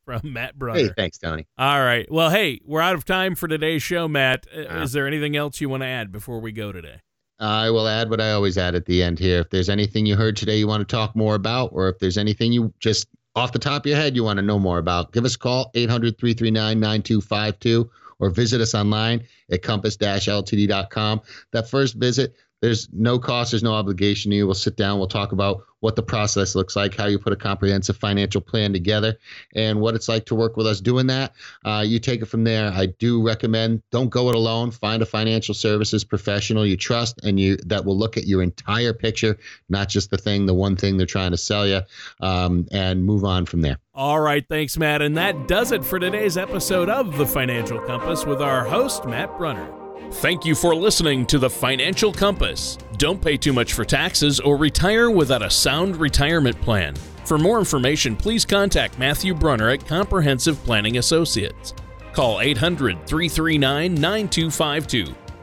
from 0.06 0.22
Matt 0.34 0.60
Brunner. 0.60 0.80
Hey, 0.80 0.90
thanks, 0.96 1.18
Tony. 1.18 1.48
All 1.58 1.80
right. 1.82 2.12
Well, 2.12 2.30
hey, 2.30 2.60
we're 2.66 2.82
out 2.82 2.96
of 2.96 3.06
time 3.06 3.34
for 3.36 3.48
today's 3.48 3.82
show, 3.82 4.08
Matt. 4.08 4.46
Uh, 4.56 4.82
Is 4.82 4.92
there 4.92 5.08
anything 5.08 5.36
else 5.36 5.62
you 5.62 5.70
want 5.70 5.82
to 5.84 5.88
add 5.88 6.12
before 6.12 6.40
we 6.40 6.52
go 6.52 6.72
today? 6.72 7.02
I 7.40 7.72
will 7.72 7.88
add 7.88 8.10
what 8.12 8.22
I 8.22 8.34
always 8.34 8.58
add 8.58 8.76
at 8.76 8.86
the 8.86 9.02
end 9.02 9.18
here. 9.18 9.40
If 9.40 9.50
there's 9.50 9.70
anything 9.70 10.06
you 10.06 10.16
heard 10.16 10.36
today 10.36 10.58
you 10.58 10.68
want 10.68 10.88
to 10.88 10.96
talk 10.96 11.16
more 11.16 11.34
about, 11.34 11.70
or 11.74 11.90
if 11.90 11.98
there's 11.98 12.18
anything 12.18 12.52
you 12.52 12.72
just 12.80 13.08
off 13.36 13.52
the 13.52 13.60
top 13.60 13.84
of 13.84 13.90
your 13.90 13.98
head 13.98 14.16
you 14.16 14.24
want 14.24 14.38
to 14.38 14.44
know 14.44 14.60
more 14.60 14.78
about, 14.78 15.12
give 15.12 15.26
us 15.26 15.36
a 15.36 15.40
call 15.40 15.72
800 15.74 16.20
339 16.20 16.80
9252 16.80 17.90
or 18.20 18.30
visit 18.30 18.62
us 18.62 18.76
online 18.76 19.24
at 19.50 19.64
compass 19.64 19.98
ltd.com. 19.98 21.22
That 21.52 21.68
first 21.68 21.96
visit, 21.96 22.36
there's 22.62 22.88
no 22.94 23.20
cost, 23.20 23.52
there's 23.52 23.64
no 23.64 23.74
obligation 23.74 24.32
to 24.32 24.38
you. 24.38 24.46
We'll 24.46 24.54
sit 24.54 24.78
down, 24.78 25.00
we'll 25.00 25.08
talk 25.08 25.32
about 25.32 25.64
what 25.82 25.96
the 25.96 26.04
process 26.04 26.54
looks 26.56 26.76
like, 26.76 26.96
how 26.96 27.08
you 27.08 27.18
put 27.18 27.34
a 27.34 27.36
comprehensive 27.36 27.98
financial 27.98 28.40
plan 28.40 28.72
together, 28.72 29.18
and 29.56 29.82
what 29.82 29.96
it's 29.96 30.08
like 30.08 30.26
to 30.28 30.36
work 30.36 30.56
with 30.56 30.68
us 30.68 30.80
doing 30.80 31.08
that. 31.08 31.34
Uh, 31.66 31.84
you 31.86 32.00
take 32.00 32.22
it 32.22 32.28
from 32.28 32.44
there. 32.44 32.72
I 32.72 32.86
do 32.86 33.22
recommend 33.22 33.82
don't 33.92 34.10
go 34.10 34.30
it 34.30 34.36
alone. 34.36 34.70
Find 34.70 35.02
a 35.02 35.06
financial 35.06 35.56
services 35.56 36.04
professional 36.04 36.66
you 36.66 36.78
trust 36.78 37.20
and 37.24 37.40
you 37.40 37.58
that 37.66 37.84
will 37.84 37.98
look 37.98 38.16
at 38.16 38.28
your 38.28 38.44
entire 38.44 38.94
picture, 38.94 39.38
not 39.70 39.90
just 39.90 40.12
the 40.12 40.18
thing, 40.18 40.46
the 40.46 40.54
one 40.54 40.76
thing 40.76 40.98
they're 40.98 41.08
trying 41.08 41.32
to 41.32 41.38
sell 41.38 41.68
you, 41.68 41.82
um, 42.22 42.68
and 42.72 43.04
move 43.04 43.26
on 43.26 43.48
from 43.48 43.62
there. 43.62 43.78
All 43.96 44.20
right, 44.20 44.48
thanks, 44.48 44.78
Matt. 44.78 45.02
And 45.02 45.18
that 45.18 45.48
does 45.48 45.72
it 45.72 45.84
for 45.84 46.00
today's 46.00 46.38
episode 46.38 46.90
of 46.90 47.18
The 47.18 47.26
Financial 47.26 47.80
Compass 47.80 48.26
with 48.26 48.42
our 48.42 48.64
host, 48.64 49.06
Matt 49.06 49.36
Brunner. 49.38 49.81
Thank 50.10 50.46
you 50.46 50.56
for 50.56 50.76
listening 50.76 51.26
to 51.28 51.40
the 51.40 51.50
Financial 51.50 52.12
Compass. 52.12 52.78
Don't 52.98 53.22
pay 53.22 53.38
too 53.38 53.54
much 53.54 53.74
for 53.74 53.86
taxes 53.86 54.40
or 54.40 54.58
retire 54.58 55.10
without 55.10 55.42
a 55.42 55.50
sound 55.50 55.96
retirement 55.98 56.60
plan. 56.62 56.96
For 57.26 57.38
more 57.38 57.60
information, 57.60 58.16
please 58.16 58.46
contact 58.46 59.00
Matthew 59.00 59.34
Brunner 59.34 59.70
at 59.70 59.88
Comprehensive 59.88 60.62
Planning 60.64 60.98
Associates. 60.98 61.74
Call 62.14 62.42
800 62.42 63.08
339 63.08 63.96
9252 63.96 65.16